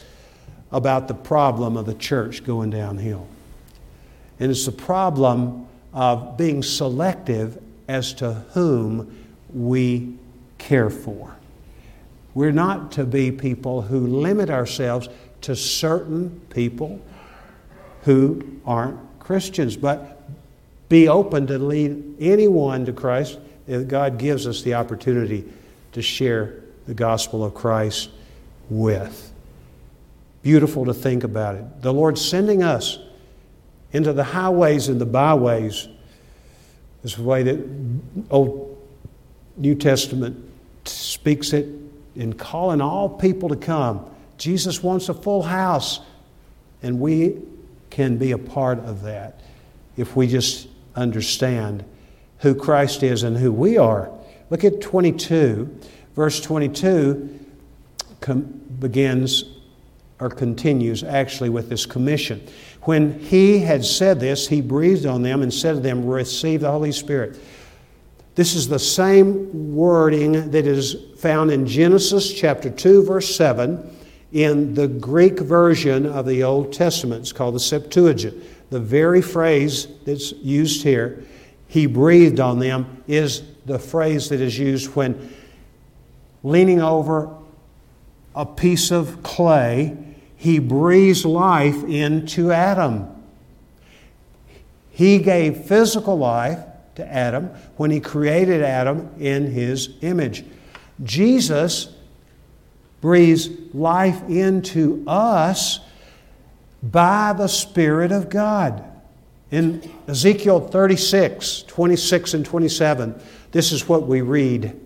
about 0.71 1.07
the 1.07 1.13
problem 1.13 1.77
of 1.77 1.85
the 1.85 1.93
church 1.93 2.43
going 2.43 2.69
downhill. 2.69 3.27
And 4.39 4.51
it's 4.51 4.65
the 4.65 4.71
problem 4.71 5.67
of 5.93 6.37
being 6.37 6.61
selective 6.63 7.61
as 7.87 8.13
to 8.13 8.33
whom 8.53 9.17
we 9.53 10.15
care 10.57 10.89
for. 10.89 11.35
We're 12.33 12.51
not 12.51 12.91
to 12.93 13.05
be 13.05 13.31
people 13.31 13.81
who 13.81 14.05
limit 14.05 14.49
ourselves 14.49 15.09
to 15.41 15.55
certain 15.55 16.39
people 16.51 17.01
who 18.03 18.59
aren't 18.65 18.97
Christians, 19.19 19.77
but 19.77 20.21
be 20.89 21.07
open 21.07 21.47
to 21.47 21.59
lead 21.59 22.15
anyone 22.19 22.85
to 22.85 22.93
Christ 22.93 23.39
if 23.67 23.87
God 23.87 24.17
gives 24.17 24.47
us 24.47 24.63
the 24.63 24.73
opportunity 24.73 25.45
to 25.91 26.01
share 26.01 26.55
the 26.87 26.93
gospel 26.93 27.43
of 27.43 27.53
Christ 27.53 28.09
with. 28.69 29.31
Beautiful 30.41 30.85
to 30.85 30.93
think 30.93 31.23
about 31.23 31.55
it. 31.55 31.81
The 31.81 31.93
Lord 31.93 32.17
sending 32.17 32.63
us 32.63 32.97
into 33.91 34.13
the 34.13 34.23
highways 34.23 34.87
and 34.87 34.99
the 34.99 35.05
byways 35.05 35.87
is 37.03 37.15
the 37.15 37.23
way 37.23 37.43
that 37.43 37.59
Old 38.29 38.77
New 39.57 39.75
Testament 39.75 40.43
speaks 40.85 41.53
it 41.53 41.67
in 42.15 42.33
calling 42.33 42.81
all 42.81 43.09
people 43.09 43.49
to 43.49 43.55
come. 43.55 44.09
Jesus 44.37 44.81
wants 44.81 45.09
a 45.09 45.13
full 45.13 45.43
house, 45.43 45.99
and 46.81 46.99
we 46.99 47.37
can 47.89 48.17
be 48.17 48.31
a 48.31 48.37
part 48.37 48.79
of 48.79 49.03
that 49.03 49.39
if 49.97 50.15
we 50.15 50.27
just 50.27 50.67
understand 50.95 51.83
who 52.39 52.55
Christ 52.55 53.03
is 53.03 53.23
and 53.23 53.37
who 53.37 53.51
we 53.51 53.77
are. 53.77 54.11
Look 54.49 54.63
at 54.63 54.81
22. 54.81 55.79
Verse 56.15 56.41
22 56.41 57.39
com- 58.19 58.61
begins 58.79 59.45
or 60.19 60.29
continues 60.29 61.03
actually 61.03 61.49
with 61.49 61.69
this 61.69 61.85
commission. 61.85 62.45
When 62.83 63.19
he 63.19 63.59
had 63.59 63.85
said 63.85 64.19
this, 64.19 64.47
he 64.47 64.61
breathed 64.61 65.05
on 65.05 65.21
them 65.21 65.41
and 65.41 65.53
said 65.53 65.75
to 65.75 65.79
them, 65.79 66.05
Receive 66.05 66.61
the 66.61 66.71
Holy 66.71 66.91
Spirit. 66.91 67.39
This 68.35 68.55
is 68.55 68.67
the 68.67 68.79
same 68.79 69.75
wording 69.75 70.51
that 70.51 70.65
is 70.65 70.95
found 71.17 71.51
in 71.51 71.65
Genesis 71.65 72.33
chapter 72.33 72.69
2, 72.69 73.03
verse 73.03 73.35
7, 73.35 73.97
in 74.31 74.73
the 74.75 74.87
Greek 74.87 75.39
version 75.39 76.05
of 76.05 76.25
the 76.25 76.43
Old 76.43 76.71
Testament. 76.73 77.21
It's 77.21 77.33
called 77.33 77.55
the 77.55 77.59
Septuagint. 77.59 78.43
The 78.69 78.79
very 78.79 79.21
phrase 79.21 79.87
that's 80.05 80.31
used 80.33 80.83
here 80.83 81.23
he 81.69 81.85
breathed 81.85 82.39
on 82.39 82.59
them 82.59 83.03
is 83.07 83.43
the 83.65 83.77
phrase 83.77 84.29
that 84.29 84.41
is 84.41 84.57
used 84.57 84.95
when 84.95 85.31
leaning 86.41 86.81
over 86.81 87.29
a 88.33 88.45
piece 88.45 88.91
of 88.91 89.21
clay, 89.21 89.95
he 90.35 90.57
breathes 90.57 91.25
life 91.25 91.83
into 91.83 92.51
Adam. 92.51 93.07
He 94.89 95.19
gave 95.19 95.65
physical 95.65 96.17
life 96.17 96.59
to 96.95 97.05
Adam 97.05 97.51
when 97.77 97.91
he 97.91 97.99
created 97.99 98.63
Adam 98.63 99.09
in 99.19 99.51
his 99.51 99.91
image. 100.01 100.43
Jesus 101.03 101.95
breathes 103.01 103.49
life 103.73 104.21
into 104.29 105.03
us 105.07 105.79
by 106.83 107.33
the 107.33 107.47
Spirit 107.47 108.11
of 108.11 108.29
God. 108.29 108.83
In 109.51 109.89
Ezekiel 110.07 110.67
36, 110.67 111.63
26 111.63 112.33
and 112.35 112.45
27, 112.45 113.19
this 113.51 113.71
is 113.71 113.87
what 113.87 114.05
we 114.05 114.21
read. 114.21 114.79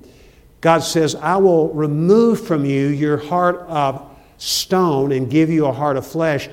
God 0.62 0.80
says, 0.80 1.16
I 1.16 1.36
will 1.38 1.74
remove 1.74 2.46
from 2.48 2.64
you 2.64 2.88
your 2.88 3.18
heart 3.18 3.58
of 3.68 4.10
stone 4.38 5.12
and 5.12 5.30
give 5.30 5.50
you 5.50 5.66
a 5.66 5.74
heart 5.74 5.98
of 5.98 6.08
flesh. 6.08 6.50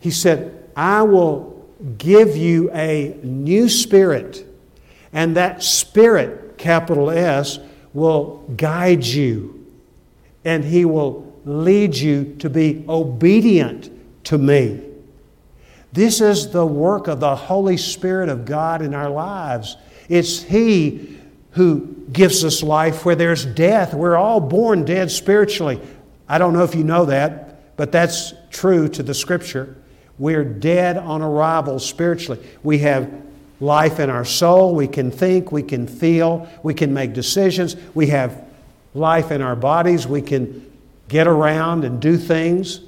He 0.00 0.10
said, 0.10 0.68
I 0.74 1.02
will 1.02 1.68
give 1.98 2.36
you 2.36 2.70
a 2.72 3.18
new 3.22 3.68
spirit, 3.68 4.46
and 5.12 5.36
that 5.36 5.62
spirit, 5.62 6.56
capital 6.56 7.10
S, 7.10 7.58
will 7.92 8.44
guide 8.56 9.04
you, 9.04 9.61
and 10.44 10.64
He 10.64 10.84
will 10.84 11.32
lead 11.44 11.96
you 11.96 12.36
to 12.38 12.50
be 12.50 12.84
obedient 12.88 13.90
to 14.24 14.38
me. 14.38 14.80
This 15.92 16.20
is 16.20 16.50
the 16.50 16.64
work 16.64 17.06
of 17.08 17.20
the 17.20 17.36
Holy 17.36 17.76
Spirit 17.76 18.28
of 18.28 18.44
God 18.44 18.80
in 18.80 18.94
our 18.94 19.10
lives. 19.10 19.76
It's 20.08 20.42
He 20.42 21.18
who 21.52 21.94
gives 22.12 22.44
us 22.44 22.62
life 22.62 23.04
where 23.04 23.14
there's 23.14 23.44
death. 23.44 23.94
We're 23.94 24.16
all 24.16 24.40
born 24.40 24.84
dead 24.84 25.10
spiritually. 25.10 25.80
I 26.28 26.38
don't 26.38 26.54
know 26.54 26.64
if 26.64 26.74
you 26.74 26.84
know 26.84 27.04
that, 27.06 27.76
but 27.76 27.92
that's 27.92 28.32
true 28.50 28.88
to 28.88 29.02
the 29.02 29.14
Scripture. 29.14 29.76
We're 30.18 30.44
dead 30.44 30.96
on 30.96 31.20
arrival 31.20 31.78
spiritually. 31.78 32.42
We 32.62 32.78
have 32.78 33.12
life 33.60 34.00
in 34.00 34.08
our 34.08 34.24
soul. 34.24 34.74
We 34.74 34.88
can 34.88 35.10
think, 35.10 35.52
we 35.52 35.62
can 35.62 35.86
feel, 35.86 36.48
we 36.62 36.74
can 36.74 36.94
make 36.94 37.12
decisions. 37.12 37.76
We 37.94 38.08
have 38.08 38.46
life 38.94 39.30
in 39.30 39.42
our 39.42 39.56
bodies. 39.56 40.06
We 40.06 40.22
can 40.22 40.70
get 41.08 41.26
around 41.26 41.84
and 41.84 42.00
do 42.00 42.16
things. 42.16 42.80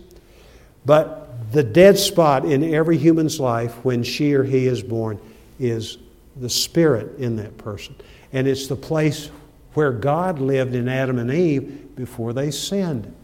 But 0.85 1.53
the 1.53 1.63
dead 1.63 1.99
spot 1.99 2.45
in 2.45 2.75
every 2.75 2.99
human's 2.99 3.41
life 3.41 3.73
when 3.85 4.03
she 4.03 4.35
or 4.35 4.45
he 4.45 4.67
is 4.67 4.83
born 4.83 5.19
is 5.59 5.99
the 6.37 6.51
spirit 6.51 7.19
in 7.19 7.37
that 7.37 7.57
person. 7.59 7.95
And 8.33 8.47
it's 8.49 8.67
the 8.67 8.77
place 8.77 9.31
where 9.75 9.93
God 9.93 10.39
lived 10.39 10.75
in 10.75 10.89
Adam 10.89 11.19
and 11.19 11.31
Eve 11.31 11.95
before 11.95 12.33
they 12.33 12.51
sinned. 12.51 13.15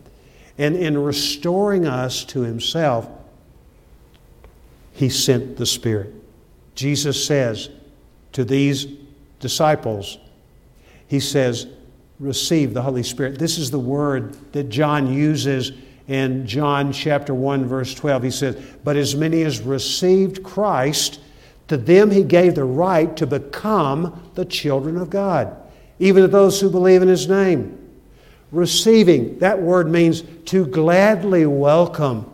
And 0.59 0.77
in 0.77 0.99
restoring 0.99 1.87
us 1.87 2.25
to 2.27 2.43
Himself, 2.43 3.09
He 4.93 5.09
sent 5.09 5.57
the 5.57 5.67
Spirit. 5.67 6.13
Jesus 6.75 7.25
says 7.25 7.71
to 8.33 8.45
these 8.45 8.87
disciples, 9.39 10.19
He 11.09 11.19
says, 11.19 11.67
receive 12.21 12.75
the 12.75 12.83
Holy 12.83 13.03
Spirit. 13.03 13.39
This 13.39 13.59
is 13.59 13.71
the 13.71 13.79
word 13.79 14.35
that 14.53 14.69
John 14.69 15.13
uses 15.13 15.73
in 16.07 16.47
John 16.47 16.93
chapter 16.93 17.35
1, 17.35 17.65
verse 17.65 17.95
12. 17.95 18.23
He 18.23 18.31
says, 18.31 18.57
But 18.85 18.97
as 18.97 19.17
many 19.17 19.43
as 19.43 19.61
received 19.63 20.43
Christ, 20.43 21.21
to 21.69 21.77
them 21.77 22.11
he 22.11 22.23
gave 22.23 22.57
the 22.57 22.65
right 22.65 23.17
to 23.17 23.27
become 23.27 24.31
the 24.35 24.45
children 24.45 24.97
of 24.97 25.09
God, 25.09 25.57
even 25.99 26.23
to 26.23 26.29
those 26.29 26.61
who 26.61 26.69
believe 26.69 27.01
in 27.01 27.09
his 27.09 27.29
name. 27.29 27.77
Receiving, 28.53 29.39
that 29.39 29.63
word 29.63 29.89
means 29.89 30.23
to 30.47 30.67
gladly 30.67 31.47
welcome 31.47 32.29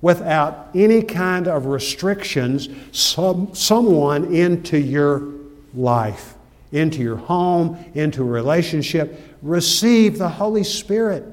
without 0.00 0.68
any 0.72 1.02
kind 1.02 1.48
of 1.48 1.66
restrictions 1.66 2.68
some, 2.92 3.52
someone 3.52 4.32
into 4.32 4.78
your 4.78 5.32
life, 5.74 6.35
into 6.72 7.00
your 7.00 7.16
home, 7.16 7.82
into 7.94 8.22
a 8.22 8.26
relationship. 8.26 9.20
Receive 9.42 10.18
the 10.18 10.28
Holy 10.28 10.64
Spirit. 10.64 11.24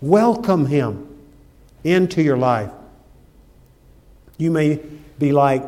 Welcome 0.00 0.66
Him 0.66 1.06
into 1.84 2.22
your 2.22 2.36
life. 2.36 2.70
You 4.38 4.50
may 4.50 4.80
be 5.18 5.32
like 5.32 5.62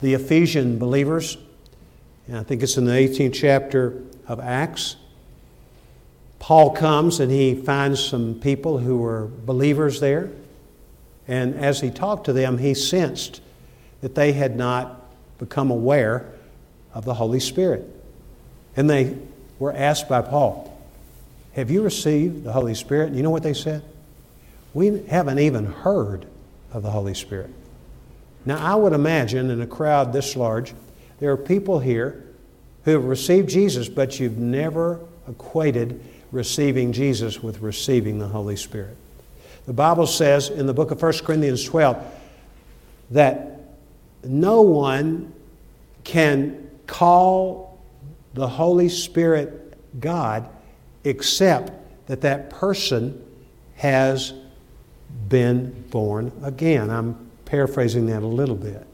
the 0.00 0.14
Ephesian 0.14 0.78
believers, 0.78 1.36
and 2.28 2.38
I 2.38 2.42
think 2.42 2.62
it's 2.62 2.76
in 2.76 2.84
the 2.84 2.92
18th 2.92 3.34
chapter 3.34 4.02
of 4.26 4.40
Acts. 4.40 4.96
Paul 6.38 6.70
comes 6.70 7.20
and 7.20 7.30
he 7.30 7.54
finds 7.54 8.02
some 8.02 8.34
people 8.34 8.78
who 8.78 8.98
were 8.98 9.26
believers 9.44 10.00
there. 10.00 10.30
And 11.28 11.54
as 11.56 11.80
he 11.80 11.90
talked 11.90 12.26
to 12.26 12.32
them, 12.32 12.58
he 12.58 12.74
sensed 12.74 13.40
that 14.00 14.14
they 14.14 14.32
had 14.32 14.56
not 14.56 15.02
become 15.38 15.70
aware 15.70 16.26
of 16.94 17.04
the 17.04 17.14
Holy 17.14 17.40
Spirit. 17.40 17.95
And 18.76 18.88
they 18.88 19.16
were 19.58 19.72
asked 19.72 20.08
by 20.08 20.22
Paul, 20.22 20.78
Have 21.54 21.70
you 21.70 21.82
received 21.82 22.44
the 22.44 22.52
Holy 22.52 22.74
Spirit? 22.74 23.08
And 23.08 23.16
you 23.16 23.22
know 23.22 23.30
what 23.30 23.42
they 23.42 23.54
said? 23.54 23.82
We 24.74 25.02
haven't 25.06 25.38
even 25.38 25.66
heard 25.66 26.26
of 26.72 26.82
the 26.82 26.90
Holy 26.90 27.14
Spirit. 27.14 27.50
Now, 28.44 28.58
I 28.58 28.74
would 28.74 28.92
imagine 28.92 29.50
in 29.50 29.60
a 29.60 29.66
crowd 29.66 30.12
this 30.12 30.36
large, 30.36 30.74
there 31.18 31.32
are 31.32 31.36
people 31.36 31.80
here 31.80 32.24
who 32.84 32.92
have 32.92 33.04
received 33.04 33.48
Jesus, 33.48 33.88
but 33.88 34.20
you've 34.20 34.38
never 34.38 35.00
equated 35.28 36.00
receiving 36.30 36.92
Jesus 36.92 37.42
with 37.42 37.60
receiving 37.60 38.18
the 38.18 38.28
Holy 38.28 38.56
Spirit. 38.56 38.96
The 39.66 39.72
Bible 39.72 40.06
says 40.06 40.48
in 40.50 40.66
the 40.66 40.74
book 40.74 40.90
of 40.90 41.02
1 41.02 41.12
Corinthians 41.24 41.64
12 41.64 41.96
that 43.12 43.60
no 44.22 44.60
one 44.62 45.32
can 46.04 46.70
call 46.86 47.65
the 48.36 48.46
Holy 48.46 48.88
Spirit 48.88 49.78
God 49.98 50.48
except 51.04 51.72
that 52.06 52.20
that 52.20 52.50
person 52.50 53.24
has 53.76 54.34
been 55.28 55.70
born 55.90 56.30
again. 56.42 56.90
I'm 56.90 57.30
paraphrasing 57.46 58.06
that 58.06 58.22
a 58.22 58.26
little 58.26 58.54
bit. 58.54 58.86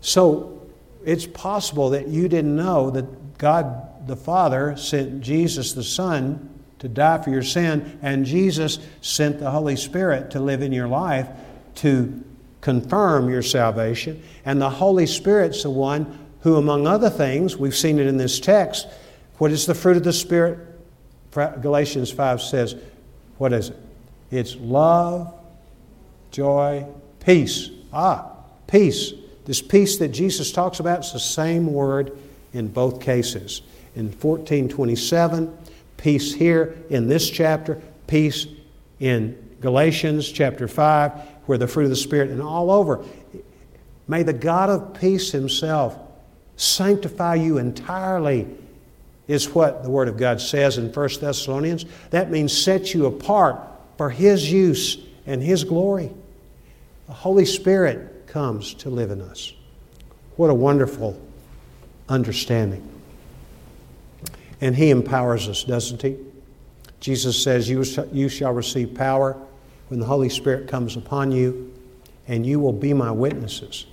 So 0.00 0.60
it's 1.04 1.26
possible 1.26 1.90
that 1.90 2.08
you 2.08 2.28
didn't 2.28 2.56
know 2.56 2.90
that 2.90 3.38
God 3.38 4.08
the 4.08 4.16
Father 4.16 4.76
sent 4.76 5.20
Jesus 5.20 5.72
the 5.72 5.84
Son 5.84 6.50
to 6.80 6.88
die 6.88 7.22
for 7.22 7.30
your 7.30 7.42
sin, 7.42 7.98
and 8.02 8.26
Jesus 8.26 8.78
sent 9.00 9.38
the 9.38 9.50
Holy 9.50 9.76
Spirit 9.76 10.30
to 10.32 10.40
live 10.40 10.60
in 10.60 10.72
your 10.72 10.88
life 10.88 11.28
to 11.76 12.24
confirm 12.60 13.30
your 13.30 13.42
salvation. 13.42 14.22
And 14.44 14.60
the 14.60 14.70
Holy 14.70 15.06
Spirit's 15.06 15.62
the 15.62 15.70
one 15.70 16.25
who, 16.46 16.54
among 16.54 16.86
other 16.86 17.10
things, 17.10 17.56
we've 17.56 17.74
seen 17.74 17.98
it 17.98 18.06
in 18.06 18.18
this 18.18 18.38
text, 18.38 18.86
what 19.38 19.50
is 19.50 19.66
the 19.66 19.74
fruit 19.74 19.96
of 19.96 20.04
the 20.04 20.12
Spirit? 20.12 20.60
Galatians 21.32 22.12
5 22.12 22.40
says, 22.40 22.76
what 23.36 23.52
is 23.52 23.70
it? 23.70 23.76
It's 24.30 24.54
love, 24.54 25.34
joy, 26.30 26.86
peace. 27.18 27.70
Ah, 27.92 28.30
peace. 28.68 29.12
This 29.44 29.60
peace 29.60 29.98
that 29.98 30.10
Jesus 30.10 30.52
talks 30.52 30.78
about 30.78 31.00
is 31.00 31.12
the 31.12 31.18
same 31.18 31.72
word 31.72 32.16
in 32.52 32.68
both 32.68 33.00
cases. 33.00 33.62
In 33.96 34.04
1427, 34.04 35.52
peace 35.96 36.32
here 36.32 36.76
in 36.90 37.08
this 37.08 37.28
chapter, 37.28 37.82
peace 38.06 38.46
in 39.00 39.36
Galatians 39.60 40.30
chapter 40.30 40.68
5, 40.68 41.12
where 41.46 41.58
the 41.58 41.66
fruit 41.66 41.84
of 41.84 41.90
the 41.90 41.96
Spirit, 41.96 42.30
and 42.30 42.40
all 42.40 42.70
over. 42.70 43.04
May 44.06 44.22
the 44.22 44.32
God 44.32 44.70
of 44.70 44.94
peace 45.00 45.32
Himself 45.32 46.05
sanctify 46.56 47.36
you 47.36 47.58
entirely, 47.58 48.48
is 49.28 49.48
what 49.50 49.82
the 49.82 49.90
Word 49.90 50.08
of 50.08 50.16
God 50.16 50.40
says 50.40 50.78
in 50.78 50.92
1 50.92 51.08
Thessalonians. 51.20 51.84
That 52.10 52.30
means 52.30 52.56
set 52.56 52.94
you 52.94 53.06
apart 53.06 53.60
for 53.96 54.10
His 54.10 54.50
use 54.50 54.98
and 55.26 55.42
His 55.42 55.64
glory. 55.64 56.10
The 57.06 57.12
Holy 57.12 57.44
Spirit 57.44 58.26
comes 58.26 58.74
to 58.74 58.90
live 58.90 59.10
in 59.10 59.20
us. 59.20 59.52
What 60.36 60.50
a 60.50 60.54
wonderful 60.54 61.20
understanding. 62.08 62.88
And 64.60 64.74
He 64.74 64.90
empowers 64.90 65.48
us, 65.48 65.64
doesn't 65.64 66.02
He? 66.02 66.16
Jesus 67.00 67.42
says, 67.42 67.68
You, 67.68 67.84
you 68.12 68.28
shall 68.28 68.52
receive 68.52 68.94
power 68.94 69.36
when 69.88 70.00
the 70.00 70.06
Holy 70.06 70.28
Spirit 70.28 70.68
comes 70.68 70.96
upon 70.96 71.32
you, 71.32 71.72
and 72.26 72.44
you 72.44 72.58
will 72.58 72.72
be 72.72 72.92
my 72.92 73.10
witnesses 73.10 73.86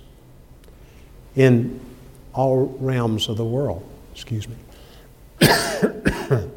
in 1.36 1.80
all 2.34 2.76
realms 2.80 3.28
of 3.28 3.36
the 3.36 3.44
world. 3.44 3.88
Excuse 4.12 4.46
me. 4.48 4.56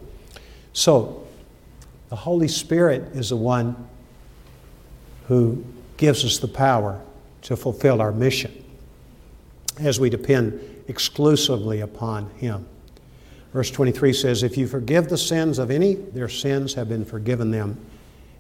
so, 0.74 1.24
the 2.10 2.16
Holy 2.16 2.48
Spirit 2.48 3.16
is 3.16 3.30
the 3.30 3.38
one 3.38 3.88
who 5.28 5.64
gives 5.98 6.24
us 6.24 6.38
the 6.38 6.48
power 6.48 7.02
to 7.44 7.56
fulfill 7.56 8.02
our 8.02 8.12
mission 8.12 8.64
as 9.80 10.00
we 10.00 10.10
depend 10.10 10.60
exclusively 10.88 11.82
upon 11.82 12.30
Him. 12.32 12.66
Verse 13.54 13.72
23 13.72 14.14
says, 14.14 14.44
If 14.44 14.58
you 14.58 14.68
forgive 14.68 15.10
the 15.10 15.18
sins 15.18 15.60
of 15.60 15.72
any, 15.72 15.96
their 15.96 16.30
sins 16.30 16.74
have 16.76 16.90
been 16.90 17.06
forgiven 17.06 17.52
them. 17.52 17.78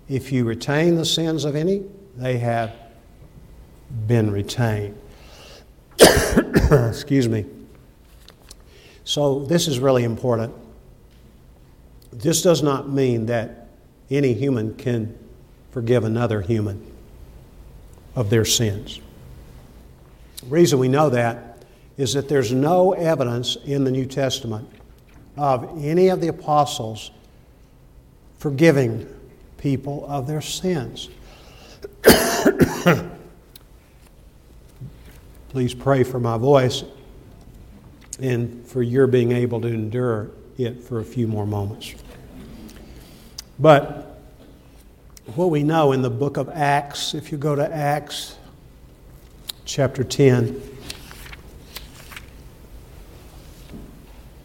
If 0.10 0.32
you 0.32 0.46
retain 0.46 0.96
the 0.96 1.06
sins 1.06 1.44
of 1.44 1.56
any, 1.56 1.84
they 2.16 2.38
have 2.38 2.74
been 4.08 4.32
retained. 4.32 4.98
Excuse 6.90 7.28
me. 7.28 7.46
So, 9.04 9.46
this 9.46 9.68
is 9.68 9.80
really 9.80 10.04
important. 10.04 10.54
This 12.12 12.42
does 12.42 12.62
not 12.62 12.90
mean 12.90 13.28
that 13.28 13.70
any 14.10 14.34
human 14.34 14.76
can 14.76 15.18
forgive 15.72 16.04
another 16.04 16.42
human 16.42 16.86
of 18.16 18.30
their 18.30 18.46
sins. 18.46 19.00
The 20.42 20.48
reason 20.48 20.80
we 20.80 20.88
know 20.88 21.10
that 21.10 21.64
is 21.98 22.14
that 22.14 22.28
there's 22.30 22.52
no 22.52 22.94
evidence 22.94 23.56
in 23.66 23.84
the 23.84 23.92
New 23.92 24.06
Testament 24.06 24.70
of 25.38 25.84
any 25.84 26.10
of 26.10 26.22
the 26.22 26.28
apostles 26.28 27.12
forgiving 28.40 29.08
people 29.58 30.06
of 30.08 30.28
their 30.28 30.42
sins. 30.42 31.10
Please 35.50 35.74
pray 35.74 36.04
for 36.04 36.20
my 36.20 36.38
voice 36.38 36.84
and 38.20 38.66
for 38.66 38.82
your 38.82 39.08
being 39.08 39.32
able 39.32 39.62
to 39.62 39.68
endure 39.68 40.32
it 40.58 40.82
for 40.84 41.00
a 41.00 41.06
few 41.06 41.28
more 41.28 41.46
moments. 41.46 41.96
But 43.60 44.20
what 45.36 45.50
we 45.50 45.64
know 45.64 45.92
in 45.92 46.02
the 46.02 46.10
book 46.10 46.38
of 46.38 46.50
Acts, 46.50 47.14
if 47.14 47.32
you 47.32 47.38
go 47.38 47.56
to 47.56 47.74
Acts 47.74 48.38
chapter 49.68 50.02
10. 50.02 50.62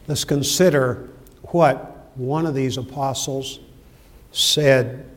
Let's 0.08 0.24
consider 0.24 1.08
what 1.44 2.10
one 2.16 2.44
of 2.44 2.56
these 2.56 2.76
apostles 2.76 3.60
said 4.32 5.08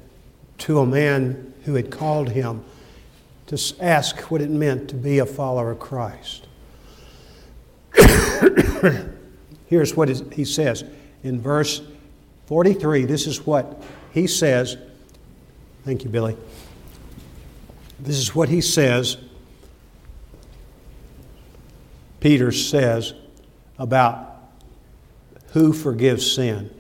to 0.60 0.80
a 0.80 0.86
man 0.86 1.54
who 1.64 1.74
had 1.74 1.90
called 1.90 2.30
him 2.30 2.64
to 3.48 3.76
ask 3.80 4.20
what 4.32 4.42
it 4.42 4.50
meant 4.50 4.90
to 4.90 4.96
be 4.96 5.20
a 5.20 5.26
follower 5.26 5.72
of 5.72 5.80
Christ. 5.80 6.48
Here's 9.68 9.96
what 9.96 10.10
he 10.34 10.46
says 10.46 10.84
in 11.24 11.40
verse 11.40 11.82
43. 12.48 13.06
This 13.06 13.28
is 13.28 13.46
what 13.46 13.84
he 14.12 14.28
says. 14.28 14.78
Thank 15.84 16.04
you, 16.04 16.10
Billy. 16.10 16.38
This 18.00 18.18
is 18.18 18.36
what 18.36 18.50
he 18.50 18.62
says. 18.62 19.18
Peter 22.20 22.52
says 22.52 23.14
about 23.78 24.36
who 25.50 25.72
forgives 25.72 26.30
sin. 26.30 26.72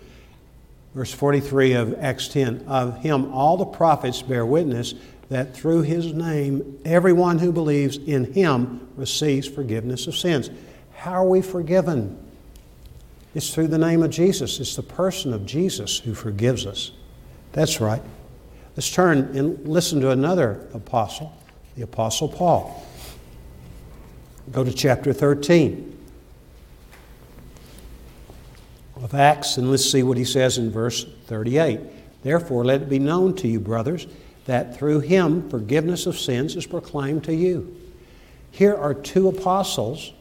Verse 0.93 1.13
43 1.13 1.73
of 1.73 1.95
Acts 1.99 2.27
10 2.29 2.65
Of 2.67 2.97
him 2.97 3.33
all 3.33 3.57
the 3.57 3.65
prophets 3.65 4.21
bear 4.21 4.45
witness 4.45 4.95
that 5.29 5.55
through 5.55 5.81
his 5.81 6.13
name 6.13 6.79
everyone 6.85 7.39
who 7.39 7.51
believes 7.51 7.97
in 7.97 8.33
him 8.33 8.87
receives 8.95 9.47
forgiveness 9.47 10.07
of 10.07 10.15
sins. 10.15 10.49
How 10.93 11.13
are 11.13 11.27
we 11.27 11.41
forgiven? 11.41 12.21
It's 13.33 13.53
through 13.53 13.67
the 13.67 13.77
name 13.77 14.01
of 14.01 14.11
Jesus. 14.11 14.59
It's 14.59 14.75
the 14.75 14.83
person 14.83 15.33
of 15.33 15.45
Jesus 15.45 15.99
who 15.99 16.13
forgives 16.13 16.65
us. 16.65 16.91
That's 17.51 17.81
right. 17.81 18.01
Let's 18.75 18.91
turn 18.91 19.37
and 19.37 19.67
listen 19.67 20.01
to 20.01 20.11
another 20.11 20.67
apostle, 20.73 21.35
the 21.75 21.83
Apostle 21.83 22.27
Paul. 22.27 22.85
Go 24.51 24.63
to 24.63 24.71
chapter 24.71 25.11
13 25.11 25.97
of 29.01 29.13
Acts, 29.13 29.57
and 29.57 29.69
let's 29.71 29.89
see 29.89 30.03
what 30.03 30.17
he 30.17 30.25
says 30.25 30.57
in 30.57 30.71
verse 30.71 31.05
38. 31.27 31.79
Therefore, 32.23 32.65
let 32.65 32.81
it 32.81 32.89
be 32.89 32.99
known 32.99 33.35
to 33.37 33.47
you, 33.47 33.59
brothers, 33.59 34.07
that 34.45 34.77
through 34.77 35.01
him 35.01 35.49
forgiveness 35.49 36.05
of 36.05 36.17
sins 36.17 36.55
is 36.55 36.65
proclaimed 36.65 37.23
to 37.25 37.33
you. 37.33 37.75
Here 38.51 38.75
are 38.75 38.93
two 38.93 39.27
apostles, 39.27 40.13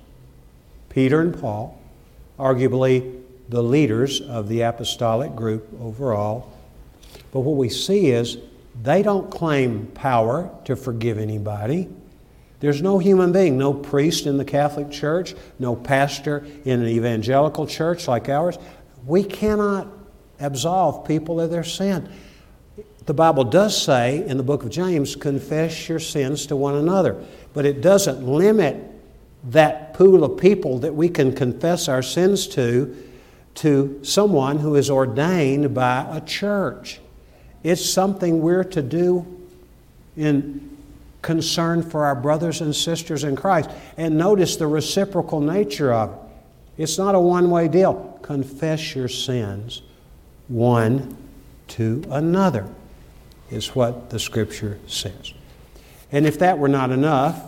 Peter 0.88 1.20
and 1.20 1.38
Paul, 1.38 1.80
arguably 2.38 3.20
the 3.48 3.62
leaders 3.62 4.20
of 4.20 4.48
the 4.48 4.62
apostolic 4.62 5.36
group 5.36 5.68
overall. 5.80 6.52
But 7.32 7.40
what 7.40 7.56
we 7.56 7.68
see 7.68 8.10
is 8.10 8.38
they 8.82 9.02
don't 9.02 9.30
claim 9.30 9.86
power 9.88 10.50
to 10.64 10.74
forgive 10.74 11.18
anybody. 11.18 11.88
There's 12.60 12.80
no 12.80 12.98
human 12.98 13.32
being, 13.32 13.58
no 13.58 13.74
priest 13.74 14.26
in 14.26 14.38
the 14.38 14.44
Catholic 14.44 14.90
Church, 14.90 15.34
no 15.58 15.76
pastor 15.76 16.46
in 16.64 16.80
an 16.80 16.88
evangelical 16.88 17.66
church 17.66 18.08
like 18.08 18.28
ours. 18.28 18.58
We 19.06 19.22
cannot 19.22 19.86
absolve 20.40 21.06
people 21.06 21.40
of 21.40 21.50
their 21.50 21.64
sin. 21.64 22.08
The 23.06 23.14
Bible 23.14 23.44
does 23.44 23.80
say 23.80 24.26
in 24.26 24.36
the 24.36 24.42
book 24.42 24.62
of 24.62 24.70
James, 24.70 25.14
confess 25.14 25.88
your 25.88 25.98
sins 25.98 26.46
to 26.46 26.56
one 26.56 26.74
another, 26.74 27.22
but 27.52 27.66
it 27.66 27.80
doesn't 27.80 28.26
limit 28.26 28.90
that 29.44 29.92
pool 29.92 30.24
of 30.24 30.40
people 30.40 30.78
that 30.78 30.94
we 30.94 31.08
can 31.08 31.34
confess 31.34 31.88
our 31.88 32.02
sins 32.02 32.46
to 32.48 32.96
to 33.54 34.00
someone 34.02 34.58
who 34.58 34.74
is 34.74 34.90
ordained 34.90 35.74
by 35.74 36.06
a 36.10 36.20
church. 36.20 37.00
It's 37.62 37.84
something 37.84 38.42
we're 38.42 38.64
to 38.64 38.82
do 38.82 39.24
in 40.16 40.76
concern 41.22 41.82
for 41.82 42.04
our 42.04 42.14
brothers 42.14 42.60
and 42.60 42.74
sisters 42.74 43.24
in 43.24 43.36
Christ. 43.36 43.70
And 43.96 44.18
notice 44.18 44.56
the 44.56 44.66
reciprocal 44.66 45.40
nature 45.40 45.92
of 45.92 46.10
it. 46.10 46.18
It's 46.76 46.98
not 46.98 47.14
a 47.14 47.20
one 47.20 47.50
way 47.50 47.68
deal. 47.68 48.18
Confess 48.22 48.94
your 48.94 49.08
sins 49.08 49.82
one 50.48 51.16
to 51.68 52.04
another, 52.10 52.68
is 53.54 53.74
what 53.74 54.10
the 54.10 54.18
scripture 54.18 54.78
says. 54.86 55.32
And 56.12 56.26
if 56.26 56.38
that 56.40 56.58
were 56.58 56.68
not 56.68 56.90
enough, 56.90 57.40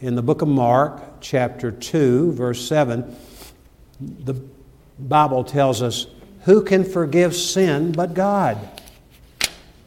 in 0.00 0.14
the 0.14 0.22
book 0.22 0.42
of 0.42 0.48
Mark, 0.48 1.20
chapter 1.20 1.70
2, 1.70 2.32
verse 2.32 2.66
7, 2.66 3.16
the 4.00 4.34
Bible 4.98 5.44
tells 5.44 5.80
us, 5.80 6.06
Who 6.42 6.62
can 6.62 6.84
forgive 6.84 7.34
sin 7.34 7.92
but 7.92 8.14
God? 8.14 8.58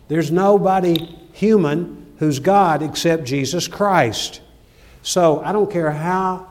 There's 0.08 0.32
nobody 0.32 0.96
human 1.34 2.16
who's 2.20 2.40
God 2.40 2.82
except 2.82 3.26
Jesus 3.26 3.68
Christ. 3.68 4.42
So 5.04 5.42
I 5.44 5.52
don't 5.52 5.70
care 5.70 5.92
how 5.92 6.48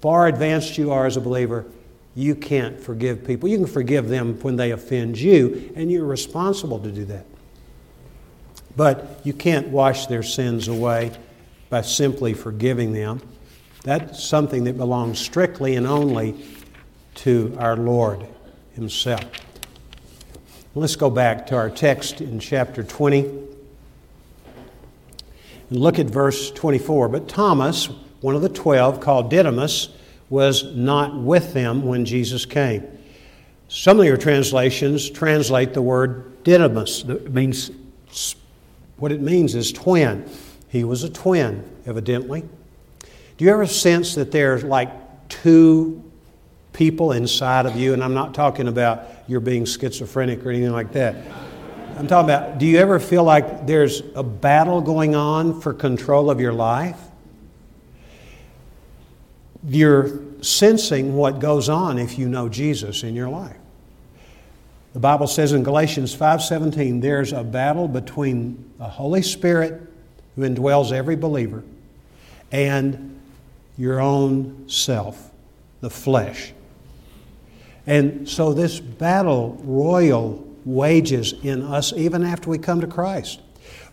far 0.00 0.26
advanced 0.26 0.76
you 0.76 0.90
are 0.90 1.06
as 1.06 1.16
a 1.16 1.20
believer, 1.20 1.66
you 2.14 2.34
can't 2.34 2.80
forgive 2.80 3.24
people. 3.24 3.48
You 3.48 3.58
can 3.58 3.66
forgive 3.66 4.08
them 4.08 4.40
when 4.40 4.56
they 4.56 4.72
offend 4.72 5.18
you, 5.18 5.72
and 5.76 5.90
you're 5.90 6.04
responsible 6.04 6.80
to 6.80 6.90
do 6.90 7.04
that. 7.06 7.26
But 8.78 9.22
you 9.24 9.32
can't 9.32 9.68
wash 9.70 10.06
their 10.06 10.22
sins 10.22 10.68
away 10.68 11.10
by 11.68 11.80
simply 11.80 12.32
forgiving 12.32 12.92
them. 12.92 13.20
That's 13.82 14.22
something 14.22 14.62
that 14.64 14.76
belongs 14.76 15.18
strictly 15.18 15.74
and 15.74 15.84
only 15.84 16.36
to 17.16 17.56
our 17.58 17.76
Lord 17.76 18.24
Himself. 18.74 19.24
Let's 20.76 20.94
go 20.94 21.10
back 21.10 21.48
to 21.48 21.56
our 21.56 21.70
text 21.70 22.20
in 22.20 22.38
chapter 22.38 22.84
20. 22.84 23.24
And 23.24 23.48
look 25.70 25.98
at 25.98 26.06
verse 26.06 26.52
24. 26.52 27.08
But 27.08 27.28
Thomas, 27.28 27.86
one 28.20 28.36
of 28.36 28.42
the 28.42 28.48
twelve, 28.48 29.00
called 29.00 29.28
Didymus, 29.28 29.88
was 30.30 30.62
not 30.76 31.16
with 31.16 31.52
them 31.52 31.84
when 31.84 32.04
Jesus 32.04 32.46
came. 32.46 32.86
Some 33.66 33.98
of 33.98 34.06
your 34.06 34.16
translations 34.16 35.10
translate 35.10 35.74
the 35.74 35.82
word 35.82 36.44
Didymus. 36.44 37.02
That 37.02 37.34
means 37.34 37.72
what 38.98 39.12
it 39.12 39.20
means 39.20 39.54
is 39.54 39.72
twin. 39.72 40.28
He 40.68 40.84
was 40.84 41.02
a 41.04 41.10
twin, 41.10 41.64
evidently. 41.86 42.42
Do 43.36 43.44
you 43.44 43.50
ever 43.50 43.66
sense 43.66 44.16
that 44.16 44.32
there's 44.32 44.64
like 44.64 44.90
two 45.28 46.02
people 46.72 47.12
inside 47.12 47.66
of 47.66 47.76
you? 47.76 47.92
And 47.92 48.02
I'm 48.02 48.14
not 48.14 48.34
talking 48.34 48.68
about 48.68 49.04
you're 49.28 49.40
being 49.40 49.64
schizophrenic 49.64 50.44
or 50.44 50.50
anything 50.50 50.72
like 50.72 50.92
that. 50.92 51.16
I'm 51.96 52.06
talking 52.06 52.30
about 52.30 52.58
do 52.58 52.66
you 52.66 52.78
ever 52.78 53.00
feel 53.00 53.24
like 53.24 53.66
there's 53.66 54.02
a 54.14 54.22
battle 54.22 54.80
going 54.80 55.14
on 55.14 55.60
for 55.60 55.72
control 55.72 56.30
of 56.30 56.40
your 56.40 56.52
life? 56.52 56.98
You're 59.66 60.20
sensing 60.40 61.14
what 61.14 61.40
goes 61.40 61.68
on 61.68 61.98
if 61.98 62.18
you 62.18 62.28
know 62.28 62.48
Jesus 62.48 63.02
in 63.02 63.14
your 63.14 63.28
life. 63.28 63.56
The 64.94 65.00
Bible 65.00 65.26
says 65.26 65.52
in 65.52 65.62
Galatians 65.62 66.14
5:17 66.14 67.00
there's 67.00 67.32
a 67.32 67.44
battle 67.44 67.88
between 67.88 68.64
the 68.78 68.84
Holy 68.84 69.22
Spirit 69.22 69.82
who 70.34 70.42
indwells 70.42 70.92
every 70.92 71.16
believer 71.16 71.62
and 72.50 73.18
your 73.76 74.00
own 74.00 74.64
self, 74.66 75.30
the 75.80 75.90
flesh. 75.90 76.52
And 77.86 78.28
so 78.28 78.52
this 78.52 78.80
battle 78.80 79.58
royal 79.62 80.44
wages 80.64 81.34
in 81.42 81.62
us 81.62 81.92
even 81.92 82.24
after 82.24 82.50
we 82.50 82.58
come 82.58 82.80
to 82.80 82.86
Christ. 82.86 83.40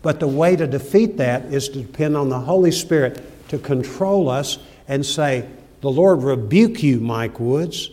But 0.02 0.20
the 0.20 0.28
way 0.28 0.56
to 0.56 0.66
defeat 0.66 1.16
that 1.18 1.46
is 1.46 1.68
to 1.70 1.82
depend 1.82 2.16
on 2.16 2.28
the 2.28 2.40
Holy 2.40 2.70
Spirit 2.70 3.48
to 3.48 3.58
control 3.58 4.28
us 4.28 4.58
and 4.88 5.04
say, 5.04 5.48
The 5.80 5.90
Lord 5.90 6.22
rebuke 6.22 6.82
you, 6.82 7.00
Mike 7.00 7.38
Woods, 7.38 7.90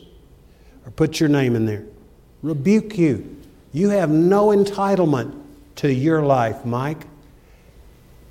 or 0.85 0.91
put 0.91 1.19
your 1.19 1.29
name 1.29 1.55
in 1.55 1.65
there. 1.65 1.85
Rebuke 2.43 2.97
you. 2.97 3.37
You 3.71 3.89
have 3.89 4.11
no 4.11 4.49
entitlement 4.49 5.41
to 5.77 5.91
your 5.91 6.21
life, 6.21 6.63
Mike. 6.65 7.07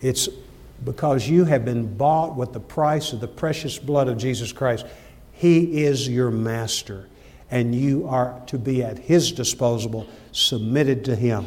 It's 0.01 0.29
because 0.85 1.29
you 1.29 1.45
have 1.45 1.65
been 1.65 1.97
bought 1.97 2.37
with 2.37 2.53
the 2.53 2.61
price 2.61 3.13
of 3.13 3.21
the 3.21 3.29
precious 3.29 3.79
blood 3.79 4.09
of 4.09 4.19
Jesus 4.19 4.53
Christ. 4.53 4.87
He 5.33 5.83
is 5.83 6.09
your 6.09 6.31
master 6.31 7.09
and 7.53 7.75
you 7.75 8.09
are 8.09 8.41
to 8.47 8.59
be 8.59 8.83
at 8.83 8.99
his 8.99 9.31
disposal, 9.31 10.09
submitted 10.33 11.05
to 11.05 11.15
him. 11.15 11.47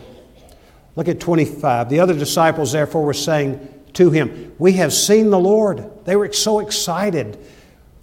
Look 0.96 1.08
at 1.08 1.20
25. 1.20 1.90
The 1.90 2.00
other 2.00 2.14
disciples, 2.14 2.72
therefore, 2.72 3.04
were 3.04 3.14
saying 3.14 3.84
to 3.94 4.12
him, 4.12 4.54
We 4.60 4.74
have 4.74 4.94
seen 4.94 5.32
the 5.32 5.40
Lord. 5.40 6.06
They 6.06 6.16
were 6.16 6.32
so 6.32 6.60
excited 6.60 7.38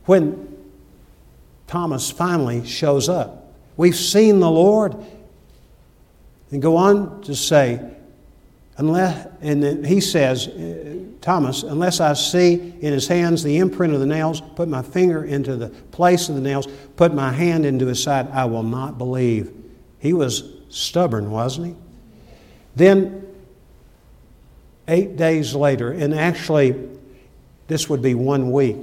when 0.05 0.49
Thomas 1.69 2.11
finally 2.11 2.67
shows 2.67 3.09
up. 3.09 3.42
We've 3.77 3.97
seen 3.97 4.41
the 4.41 4.51
Lord. 4.51 4.97
And 6.51 6.61
go 6.61 6.77
on 6.77 7.23
to 7.23 7.35
say, 7.35 7.81
unless, 8.77 9.27
and 9.41 9.87
he 9.87 10.01
says, 10.01 10.49
uh, 10.49 10.97
Thomas, 11.23 11.63
unless 11.63 12.01
I 12.01 12.13
see 12.15 12.55
in 12.81 12.93
his 12.93 13.09
hands 13.09 13.43
the 13.43 13.59
imprint 13.59 13.95
of 13.95 14.01
the 14.01 14.07
nails, 14.07 14.41
put 14.41 14.69
my 14.69 14.83
finger 14.83 15.25
into 15.25 15.57
the 15.57 15.69
place 15.69 16.29
of 16.29 16.35
the 16.35 16.41
nails, 16.41 16.67
put 16.97 17.15
my 17.15 17.33
hand 17.33 17.65
into 17.65 17.87
his 17.87 18.03
side, 18.03 18.29
I 18.33 18.45
will 18.45 18.65
not 18.65 18.99
believe. 18.99 19.53
He 19.99 20.13
was 20.13 20.45
stubborn, 20.69 21.31
wasn't 21.31 21.69
he? 21.69 21.75
Then, 22.75 23.27
eight 24.89 25.17
days 25.17 25.55
later, 25.55 25.93
and 25.93 26.13
actually, 26.13 26.75
this 27.69 27.89
would 27.89 28.03
be 28.03 28.15
one 28.15 28.51
week. 28.51 28.77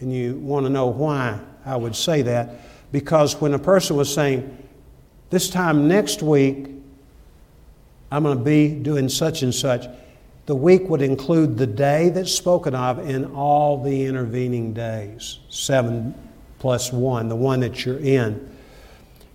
And 0.00 0.12
you 0.12 0.36
want 0.36 0.66
to 0.66 0.70
know 0.70 0.86
why 0.86 1.38
I 1.64 1.76
would 1.76 1.94
say 1.94 2.22
that. 2.22 2.50
Because 2.96 3.38
when 3.42 3.52
a 3.52 3.58
person 3.58 3.94
was 3.94 4.10
saying, 4.10 4.56
This 5.28 5.50
time 5.50 5.86
next 5.86 6.22
week, 6.22 6.68
I'm 8.10 8.22
going 8.22 8.38
to 8.38 8.42
be 8.42 8.70
doing 8.70 9.10
such 9.10 9.42
and 9.42 9.54
such, 9.54 9.84
the 10.46 10.54
week 10.54 10.88
would 10.88 11.02
include 11.02 11.58
the 11.58 11.66
day 11.66 12.08
that's 12.08 12.32
spoken 12.32 12.74
of 12.74 13.06
in 13.06 13.26
all 13.34 13.82
the 13.82 14.06
intervening 14.06 14.72
days, 14.72 15.40
seven 15.50 16.14
plus 16.58 16.90
one, 16.90 17.28
the 17.28 17.36
one 17.36 17.60
that 17.60 17.84
you're 17.84 17.98
in. 17.98 18.50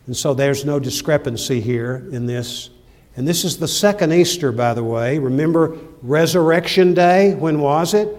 And 0.07 0.17
so 0.17 0.33
there's 0.33 0.65
no 0.65 0.79
discrepancy 0.79 1.61
here 1.61 2.07
in 2.11 2.25
this. 2.25 2.71
And 3.15 3.27
this 3.27 3.43
is 3.43 3.59
the 3.59 3.67
second 3.67 4.11
Easter, 4.11 4.51
by 4.51 4.73
the 4.73 4.83
way. 4.83 5.19
Remember 5.19 5.77
Resurrection 6.01 6.95
Day? 6.95 7.35
When 7.35 7.59
was 7.59 7.93
it? 7.93 8.09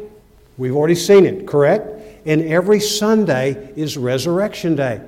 We've 0.56 0.76
already 0.76 0.94
seen 0.94 1.26
it, 1.26 1.48
correct? 1.48 1.88
And 2.26 2.42
every 2.42 2.78
Sunday 2.78 3.72
is 3.74 3.96
Resurrection 3.96 4.76
Day. 4.76 5.00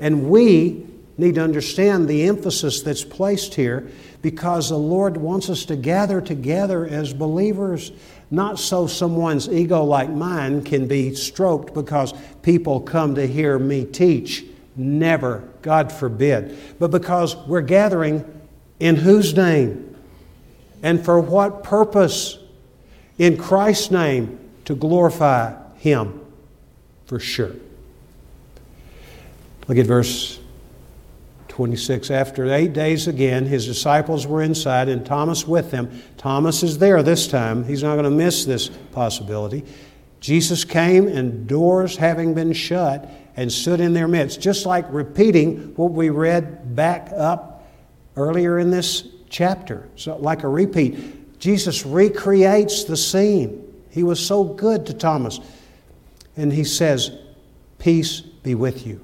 And 0.00 0.28
we 0.28 0.86
need 1.18 1.36
to 1.36 1.42
understand 1.42 2.08
the 2.08 2.24
emphasis 2.24 2.82
that's 2.82 3.04
placed 3.04 3.54
here 3.54 3.88
because 4.22 4.68
the 4.68 4.78
Lord 4.78 5.16
wants 5.16 5.48
us 5.48 5.64
to 5.66 5.76
gather 5.76 6.20
together 6.20 6.86
as 6.86 7.12
believers, 7.12 7.92
not 8.30 8.58
so 8.58 8.86
someone's 8.86 9.48
ego 9.48 9.84
like 9.84 10.10
mine 10.10 10.62
can 10.62 10.86
be 10.86 11.14
stroked 11.14 11.74
because 11.74 12.12
people 12.42 12.80
come 12.80 13.14
to 13.14 13.26
hear 13.26 13.58
me 13.58 13.84
teach. 13.84 14.44
Never, 14.74 15.48
God 15.62 15.90
forbid. 15.90 16.58
But 16.78 16.90
because 16.90 17.36
we're 17.46 17.62
gathering 17.62 18.24
in 18.78 18.96
whose 18.96 19.34
name? 19.34 19.96
And 20.82 21.04
for 21.04 21.18
what 21.20 21.62
purpose? 21.62 22.38
In 23.18 23.38
Christ's 23.38 23.90
name 23.90 24.38
to 24.66 24.74
glorify 24.74 25.54
Him, 25.76 26.20
for 27.06 27.18
sure. 27.18 27.52
Look 29.68 29.78
at 29.78 29.86
verse 29.86 30.38
26. 31.48 32.10
After 32.10 32.52
eight 32.52 32.72
days 32.72 33.08
again, 33.08 33.46
his 33.46 33.66
disciples 33.66 34.26
were 34.26 34.42
inside 34.42 34.88
and 34.88 35.04
Thomas 35.04 35.46
with 35.46 35.70
them. 35.70 36.02
Thomas 36.18 36.62
is 36.62 36.78
there 36.78 37.02
this 37.02 37.26
time. 37.26 37.64
He's 37.64 37.82
not 37.82 37.94
going 37.94 38.04
to 38.04 38.10
miss 38.10 38.44
this 38.44 38.68
possibility. 38.68 39.64
Jesus 40.20 40.64
came, 40.64 41.08
and 41.08 41.46
doors 41.46 41.96
having 41.96 42.34
been 42.34 42.52
shut, 42.52 43.08
and 43.36 43.52
stood 43.52 43.80
in 43.80 43.92
their 43.92 44.08
midst, 44.08 44.40
just 44.40 44.66
like 44.66 44.84
repeating 44.90 45.74
what 45.76 45.92
we 45.92 46.10
read 46.10 46.74
back 46.74 47.10
up 47.14 47.66
earlier 48.16 48.58
in 48.58 48.70
this 48.70 49.06
chapter. 49.28 49.88
So, 49.96 50.16
like 50.16 50.42
a 50.42 50.48
repeat, 50.48 51.38
Jesus 51.38 51.86
recreates 51.86 52.84
the 52.84 52.96
scene. 52.96 53.62
He 53.90 54.02
was 54.02 54.24
so 54.24 54.44
good 54.44 54.86
to 54.86 54.94
Thomas. 54.94 55.38
And 56.36 56.52
he 56.52 56.64
says, 56.64 57.10
Peace 57.78 58.20
be 58.20 58.54
with 58.54 58.86
you. 58.86 59.00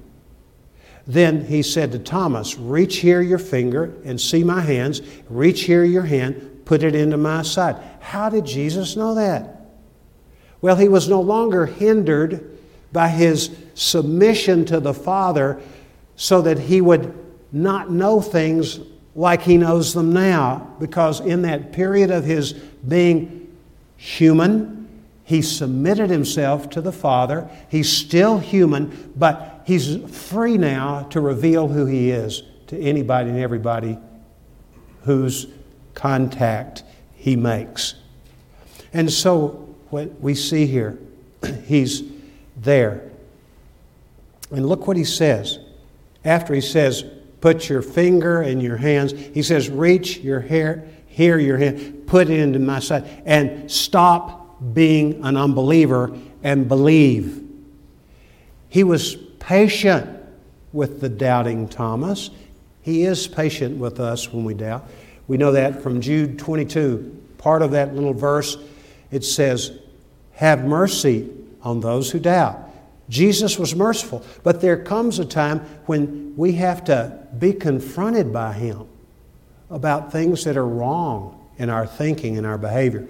Then 1.05 1.45
he 1.45 1.61
said 1.61 1.91
to 1.91 1.99
Thomas, 1.99 2.57
Reach 2.57 2.97
here 2.97 3.21
your 3.21 3.39
finger 3.39 3.93
and 4.05 4.19
see 4.19 4.43
my 4.43 4.61
hands. 4.61 5.01
Reach 5.29 5.61
here 5.63 5.83
your 5.83 6.03
hand, 6.03 6.61
put 6.65 6.83
it 6.83 6.95
into 6.95 7.17
my 7.17 7.41
side. 7.41 7.75
How 7.99 8.29
did 8.29 8.45
Jesus 8.45 8.95
know 8.95 9.15
that? 9.15 9.61
Well, 10.61 10.77
he 10.77 10.87
was 10.87 11.09
no 11.09 11.19
longer 11.19 11.65
hindered 11.65 12.57
by 12.93 13.09
his 13.09 13.53
submission 13.73 14.65
to 14.65 14.79
the 14.79 14.93
Father 14.93 15.59
so 16.15 16.41
that 16.43 16.59
he 16.59 16.79
would 16.79 17.13
not 17.51 17.91
know 17.91 18.21
things 18.21 18.79
like 19.15 19.41
he 19.41 19.57
knows 19.57 19.93
them 19.93 20.13
now, 20.13 20.75
because 20.79 21.19
in 21.19 21.43
that 21.43 21.71
period 21.71 22.11
of 22.11 22.23
his 22.23 22.53
being 22.53 23.55
human, 23.97 24.87
he 25.23 25.41
submitted 25.41 26.09
himself 26.09 26.69
to 26.71 26.81
the 26.81 26.91
Father. 26.91 27.49
He's 27.69 27.91
still 27.91 28.39
human, 28.39 29.13
but 29.15 29.52
he's 29.65 29.97
free 30.27 30.57
now 30.57 31.03
to 31.11 31.21
reveal 31.21 31.67
who 31.67 31.85
he 31.85 32.11
is 32.11 32.43
to 32.67 32.79
anybody 32.79 33.29
and 33.29 33.39
everybody 33.39 33.97
whose 35.03 35.47
contact 35.93 36.83
he 37.15 37.35
makes. 37.35 37.95
And 38.93 39.11
so, 39.11 39.75
what 39.89 40.19
we 40.19 40.35
see 40.35 40.65
here, 40.65 40.97
he's 41.65 42.03
there. 42.57 43.09
And 44.51 44.67
look 44.67 44.87
what 44.87 44.97
he 44.97 45.03
says. 45.03 45.59
After 46.23 46.53
he 46.53 46.61
says, 46.61 47.03
Put 47.41 47.67
your 47.67 47.81
finger 47.81 48.41
in 48.41 48.61
your 48.61 48.77
hands, 48.77 49.11
he 49.11 49.43
says, 49.43 49.69
Reach 49.69 50.19
your 50.19 50.39
hair, 50.39 50.87
here 51.07 51.37
your 51.37 51.57
hand, 51.57 52.07
put 52.07 52.29
it 52.29 52.39
into 52.39 52.59
my 52.59 52.79
side, 52.79 53.05
and 53.25 53.69
stop 53.69 54.73
being 54.73 55.23
an 55.25 55.35
unbeliever 55.35 56.17
and 56.41 56.69
believe. 56.69 57.45
He 58.69 58.83
was 58.83 59.17
patient 59.43 60.09
with 60.71 61.01
the 61.01 61.09
doubting 61.09 61.67
Thomas. 61.67 62.29
He 62.81 63.03
is 63.03 63.27
patient 63.27 63.77
with 63.77 63.99
us 63.99 64.31
when 64.31 64.43
we 64.45 64.53
doubt. 64.53 64.87
We 65.27 65.37
know 65.37 65.51
that 65.51 65.81
from 65.81 66.01
Jude 66.01 66.39
22. 66.39 67.21
Part 67.37 67.61
of 67.61 67.71
that 67.71 67.93
little 67.93 68.13
verse, 68.13 68.57
it 69.11 69.23
says, 69.23 69.71
Have 70.33 70.65
mercy 70.65 71.29
on 71.61 71.81
those 71.81 72.11
who 72.11 72.19
doubt. 72.19 72.57
Jesus 73.09 73.59
was 73.59 73.75
merciful, 73.75 74.25
but 74.43 74.61
there 74.61 74.77
comes 74.77 75.19
a 75.19 75.25
time 75.25 75.59
when 75.85 76.35
we 76.37 76.53
have 76.53 76.85
to 76.85 77.19
be 77.37 77.53
confronted 77.53 78.31
by 78.31 78.53
Him 78.53 78.87
about 79.69 80.11
things 80.11 80.45
that 80.45 80.55
are 80.55 80.67
wrong 80.67 81.49
in 81.57 81.69
our 81.69 81.85
thinking 81.85 82.37
and 82.37 82.47
our 82.47 82.57
behavior. 82.57 83.07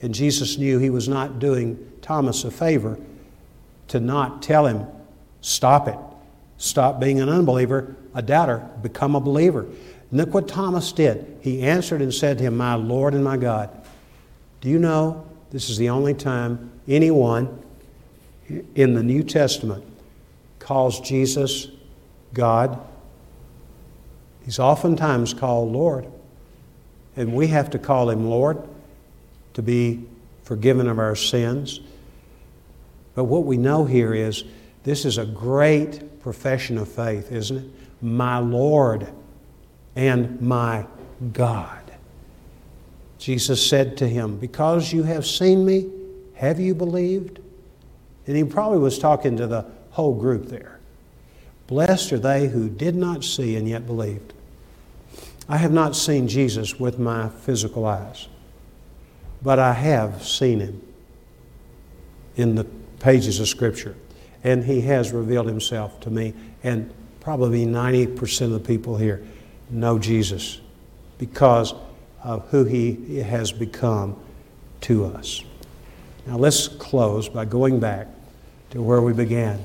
And 0.00 0.14
Jesus 0.14 0.56
knew 0.56 0.78
He 0.78 0.90
was 0.90 1.08
not 1.08 1.38
doing 1.38 1.92
Thomas 2.00 2.44
a 2.44 2.50
favor 2.50 2.98
to 3.88 4.00
not 4.00 4.42
tell 4.42 4.66
him 4.66 4.86
Stop 5.40 5.88
it. 5.88 5.98
Stop 6.56 6.98
being 7.00 7.20
an 7.20 7.28
unbeliever, 7.28 7.94
a 8.14 8.22
doubter, 8.22 8.68
become 8.82 9.14
a 9.14 9.20
believer. 9.20 9.66
Look 10.10 10.34
what 10.34 10.48
Thomas 10.48 10.92
did. 10.92 11.38
He 11.40 11.62
answered 11.62 12.02
and 12.02 12.12
said 12.12 12.38
to 12.38 12.44
him, 12.44 12.56
My 12.56 12.74
Lord 12.74 13.14
and 13.14 13.22
my 13.22 13.36
God. 13.36 13.70
Do 14.60 14.68
you 14.68 14.78
know 14.78 15.26
this 15.50 15.70
is 15.70 15.78
the 15.78 15.90
only 15.90 16.14
time 16.14 16.72
anyone 16.88 17.62
in 18.74 18.94
the 18.94 19.02
New 19.02 19.22
Testament 19.22 19.84
calls 20.58 21.00
Jesus 21.00 21.68
God? 22.32 22.80
He's 24.44 24.58
oftentimes 24.58 25.34
called 25.34 25.72
Lord. 25.72 26.08
And 27.16 27.34
we 27.34 27.48
have 27.48 27.70
to 27.70 27.78
call 27.78 28.10
him 28.10 28.30
Lord 28.30 28.62
to 29.54 29.62
be 29.62 30.04
forgiven 30.42 30.88
of 30.88 30.98
our 30.98 31.14
sins. 31.14 31.80
But 33.14 33.24
what 33.24 33.44
we 33.44 33.56
know 33.56 33.84
here 33.84 34.14
is 34.14 34.44
this 34.88 35.04
is 35.04 35.18
a 35.18 35.26
great 35.26 36.22
profession 36.22 36.78
of 36.78 36.88
faith, 36.88 37.30
isn't 37.30 37.58
it? 37.58 37.70
My 38.00 38.38
Lord 38.38 39.06
and 39.94 40.40
my 40.40 40.86
God. 41.34 41.92
Jesus 43.18 43.68
said 43.68 43.98
to 43.98 44.08
him, 44.08 44.38
Because 44.38 44.90
you 44.90 45.02
have 45.02 45.26
seen 45.26 45.66
me, 45.66 45.90
have 46.36 46.58
you 46.58 46.74
believed? 46.74 47.38
And 48.26 48.34
he 48.34 48.44
probably 48.44 48.78
was 48.78 48.98
talking 48.98 49.36
to 49.36 49.46
the 49.46 49.66
whole 49.90 50.14
group 50.14 50.46
there. 50.46 50.80
Blessed 51.66 52.14
are 52.14 52.18
they 52.18 52.48
who 52.48 52.70
did 52.70 52.96
not 52.96 53.24
see 53.24 53.56
and 53.56 53.68
yet 53.68 53.86
believed. 53.86 54.32
I 55.50 55.58
have 55.58 55.72
not 55.72 55.96
seen 55.96 56.28
Jesus 56.28 56.80
with 56.80 56.98
my 56.98 57.28
physical 57.28 57.84
eyes, 57.84 58.26
but 59.42 59.58
I 59.58 59.74
have 59.74 60.26
seen 60.26 60.60
him 60.60 60.80
in 62.36 62.54
the 62.54 62.64
pages 63.00 63.38
of 63.38 63.48
Scripture 63.48 63.94
and 64.44 64.64
He 64.64 64.82
has 64.82 65.12
revealed 65.12 65.46
Himself 65.46 66.00
to 66.00 66.10
me. 66.10 66.34
And 66.62 66.92
probably 67.20 67.66
90% 67.66 68.42
of 68.42 68.50
the 68.52 68.60
people 68.60 68.96
here 68.96 69.22
know 69.70 69.98
Jesus 69.98 70.60
because 71.18 71.74
of 72.22 72.48
who 72.48 72.64
He 72.64 73.18
has 73.18 73.52
become 73.52 74.16
to 74.82 75.06
us. 75.06 75.42
Now 76.26 76.36
let's 76.36 76.68
close 76.68 77.28
by 77.28 77.44
going 77.44 77.80
back 77.80 78.08
to 78.70 78.82
where 78.82 79.00
we 79.00 79.12
began. 79.12 79.64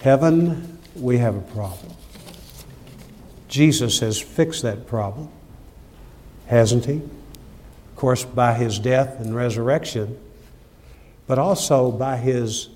Heaven, 0.00 0.78
we 0.96 1.18
have 1.18 1.36
a 1.36 1.40
problem. 1.40 1.92
Jesus 3.48 4.00
has 4.00 4.20
fixed 4.20 4.62
that 4.62 4.86
problem, 4.86 5.28
hasn't 6.46 6.84
He? 6.86 6.96
Of 6.96 7.96
course, 7.96 8.24
by 8.24 8.54
His 8.54 8.78
death 8.78 9.20
and 9.20 9.34
resurrection, 9.34 10.18
but 11.26 11.38
also 11.38 11.90
by 11.90 12.16
His 12.16 12.68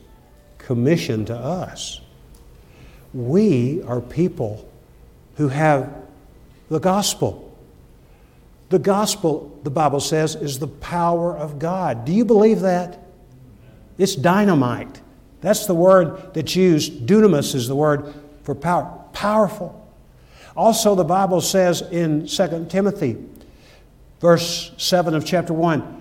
commission 0.58 1.24
to 1.26 1.34
us. 1.34 2.00
We 3.14 3.82
are 3.82 4.00
people 4.00 4.68
who 5.36 5.48
have 5.48 5.92
the 6.68 6.78
gospel. 6.78 7.44
The 8.68 8.78
gospel, 8.78 9.58
the 9.62 9.70
Bible 9.70 10.00
says, 10.00 10.34
is 10.34 10.58
the 10.58 10.66
power 10.66 11.34
of 11.36 11.58
God. 11.58 12.04
Do 12.04 12.12
you 12.12 12.24
believe 12.24 12.60
that? 12.60 13.02
It's 13.96 14.14
dynamite. 14.14 15.00
That's 15.40 15.66
the 15.66 15.74
word 15.74 16.34
that's 16.34 16.54
used. 16.54 17.06
Dunamis 17.06 17.54
is 17.54 17.68
the 17.68 17.76
word 17.76 18.12
for 18.42 18.54
power. 18.54 19.04
Powerful. 19.12 19.74
Also, 20.56 20.94
the 20.94 21.04
Bible 21.04 21.40
says 21.40 21.82
in 21.82 22.26
2 22.26 22.66
Timothy, 22.68 23.16
verse 24.20 24.72
7 24.76 25.14
of 25.14 25.24
chapter 25.24 25.52
1, 25.52 25.97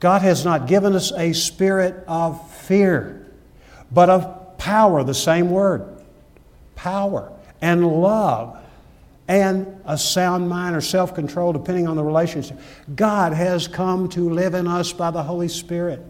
God 0.00 0.22
has 0.22 0.44
not 0.44 0.66
given 0.66 0.94
us 0.94 1.12
a 1.12 1.32
spirit 1.32 2.04
of 2.06 2.50
fear, 2.50 3.26
but 3.90 4.10
of 4.10 4.58
power, 4.58 5.02
the 5.02 5.14
same 5.14 5.50
word 5.50 5.90
power, 6.74 7.32
and 7.62 7.86
love, 7.86 8.58
and 9.26 9.80
a 9.86 9.96
sound 9.96 10.48
mind 10.48 10.76
or 10.76 10.82
self 10.82 11.14
control, 11.14 11.52
depending 11.52 11.88
on 11.88 11.96
the 11.96 12.04
relationship. 12.04 12.58
God 12.94 13.32
has 13.32 13.66
come 13.68 14.08
to 14.10 14.28
live 14.28 14.54
in 14.54 14.66
us 14.68 14.92
by 14.92 15.10
the 15.10 15.22
Holy 15.22 15.48
Spirit. 15.48 16.02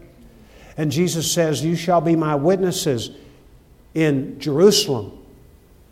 And 0.77 0.91
Jesus 0.91 1.31
says, 1.31 1.63
You 1.63 1.75
shall 1.75 2.01
be 2.01 2.15
my 2.15 2.35
witnesses 2.35 3.11
in 3.93 4.39
Jerusalem, 4.39 5.17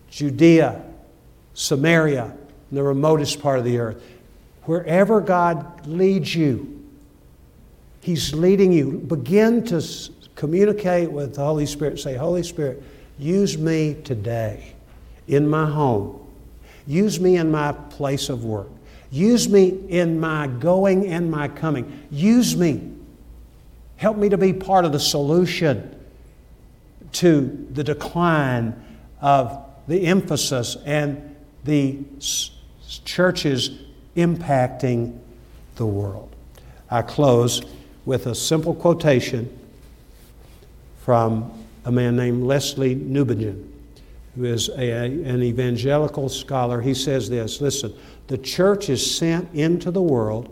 Judea, 0.09 0.83
Samaria, 1.53 2.35
the 2.71 2.83
remotest 2.83 3.41
part 3.41 3.59
of 3.59 3.65
the 3.65 3.77
earth. 3.77 4.03
Wherever 4.63 5.21
God 5.21 5.87
leads 5.87 6.35
you, 6.35 6.82
He's 8.03 8.33
leading 8.33 8.73
you. 8.73 8.99
Begin 8.99 9.63
to 9.67 9.81
communicate 10.35 11.09
with 11.09 11.35
the 11.35 11.41
Holy 11.41 11.65
Spirit. 11.65 11.99
Say, 11.99 12.15
Holy 12.15 12.43
Spirit, 12.43 12.83
use 13.17 13.57
me 13.57 13.95
today 14.03 14.73
in 15.27 15.47
my 15.47 15.65
home. 15.65 16.19
Use 16.85 17.21
me 17.21 17.37
in 17.37 17.49
my 17.49 17.71
place 17.71 18.27
of 18.27 18.43
work. 18.43 18.67
Use 19.09 19.47
me 19.47 19.69
in 19.87 20.19
my 20.19 20.47
going 20.47 21.07
and 21.07 21.31
my 21.31 21.47
coming. 21.47 22.05
Use 22.11 22.57
me. 22.57 22.91
Help 23.95 24.17
me 24.17 24.27
to 24.27 24.37
be 24.37 24.51
part 24.51 24.83
of 24.83 24.91
the 24.91 24.99
solution 24.99 25.97
to 27.13 27.67
the 27.71 27.85
decline 27.85 28.83
of 29.21 29.65
the 29.87 30.07
emphasis 30.07 30.75
and 30.83 31.37
the 31.63 31.99
churches 33.05 33.79
impacting 34.17 35.17
the 35.75 35.85
world. 35.85 36.35
I 36.89 37.01
close 37.01 37.61
with 38.05 38.27
a 38.27 38.35
simple 38.35 38.73
quotation 38.73 39.59
from 40.99 41.51
a 41.85 41.91
man 41.91 42.15
named 42.15 42.43
Lesslie 42.43 42.95
Newbigin, 42.95 43.67
who 44.35 44.45
is 44.45 44.69
a, 44.69 44.91
an 44.91 45.43
evangelical 45.43 46.29
scholar. 46.29 46.81
He 46.81 46.93
says 46.93 47.29
this 47.29 47.61
Listen, 47.61 47.93
the 48.27 48.37
church 48.37 48.89
is 48.89 49.15
sent 49.15 49.53
into 49.53 49.91
the 49.91 50.01
world 50.01 50.49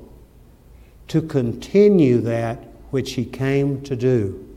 to 1.07 1.21
continue 1.21 2.19
that 2.21 2.57
which 2.91 3.13
he 3.13 3.25
came 3.25 3.81
to 3.83 3.95
do 3.95 4.47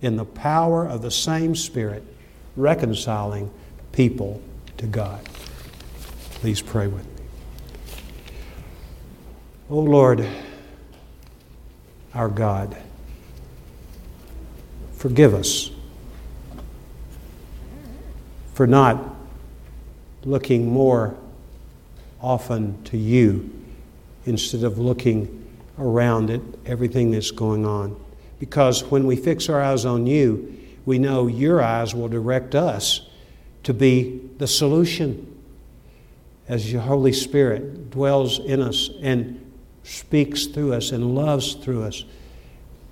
in 0.00 0.16
the 0.16 0.24
power 0.24 0.86
of 0.86 1.02
the 1.02 1.10
same 1.10 1.54
Spirit, 1.54 2.02
reconciling 2.56 3.50
people 3.92 4.40
to 4.76 4.86
God. 4.86 5.24
Please 6.32 6.62
pray 6.62 6.86
with 6.86 7.04
me. 7.04 7.24
Oh 9.70 9.80
Lord, 9.80 10.26
our 12.18 12.28
God, 12.28 12.76
forgive 14.96 15.34
us 15.34 15.70
for 18.54 18.66
not 18.66 19.14
looking 20.24 20.68
more 20.68 21.14
often 22.20 22.82
to 22.82 22.98
you 22.98 23.48
instead 24.26 24.64
of 24.64 24.78
looking 24.78 25.48
around 25.78 26.28
at 26.30 26.40
everything 26.66 27.12
that's 27.12 27.30
going 27.30 27.64
on. 27.64 27.94
Because 28.40 28.82
when 28.82 29.06
we 29.06 29.14
fix 29.14 29.48
our 29.48 29.62
eyes 29.62 29.84
on 29.84 30.08
you, 30.08 30.58
we 30.86 30.98
know 30.98 31.28
your 31.28 31.62
eyes 31.62 31.94
will 31.94 32.08
direct 32.08 32.56
us 32.56 33.08
to 33.62 33.72
be 33.72 34.28
the 34.38 34.46
solution 34.48 35.40
as 36.48 36.72
your 36.72 36.82
Holy 36.82 37.12
Spirit 37.12 37.92
dwells 37.92 38.40
in 38.40 38.60
us 38.60 38.90
and 39.02 39.47
speaks 39.88 40.46
through 40.46 40.74
us 40.74 40.92
and 40.92 41.14
loves 41.14 41.54
through 41.54 41.82
us. 41.82 42.04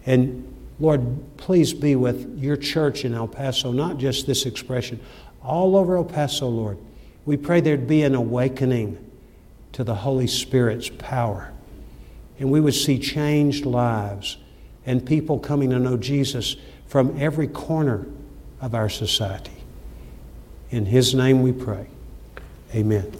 And 0.06 0.52
Lord, 0.80 1.36
please 1.36 1.74
be 1.74 1.94
with 1.94 2.38
your 2.38 2.56
church 2.56 3.04
in 3.04 3.14
El 3.14 3.28
Paso, 3.28 3.70
not 3.70 3.98
just 3.98 4.26
this 4.26 4.46
expression, 4.46 5.00
all 5.42 5.76
over 5.76 5.96
El 5.96 6.04
Paso, 6.04 6.48
Lord. 6.48 6.78
We 7.26 7.36
pray 7.36 7.60
there'd 7.60 7.86
be 7.86 8.02
an 8.02 8.14
awakening 8.14 8.98
to 9.72 9.84
the 9.84 9.94
Holy 9.94 10.26
Spirit's 10.26 10.88
power. 10.88 11.52
And 12.38 12.50
we 12.50 12.60
would 12.60 12.74
see 12.74 12.98
changed 12.98 13.66
lives 13.66 14.38
and 14.86 15.04
people 15.04 15.38
coming 15.38 15.70
to 15.70 15.78
know 15.78 15.96
Jesus 15.96 16.56
from 16.86 17.20
every 17.20 17.48
corner 17.48 18.06
of 18.60 18.74
our 18.74 18.88
society. 18.88 19.50
In 20.70 20.86
His 20.86 21.14
name 21.14 21.42
we 21.42 21.52
pray. 21.52 21.88
Amen. 22.74 23.12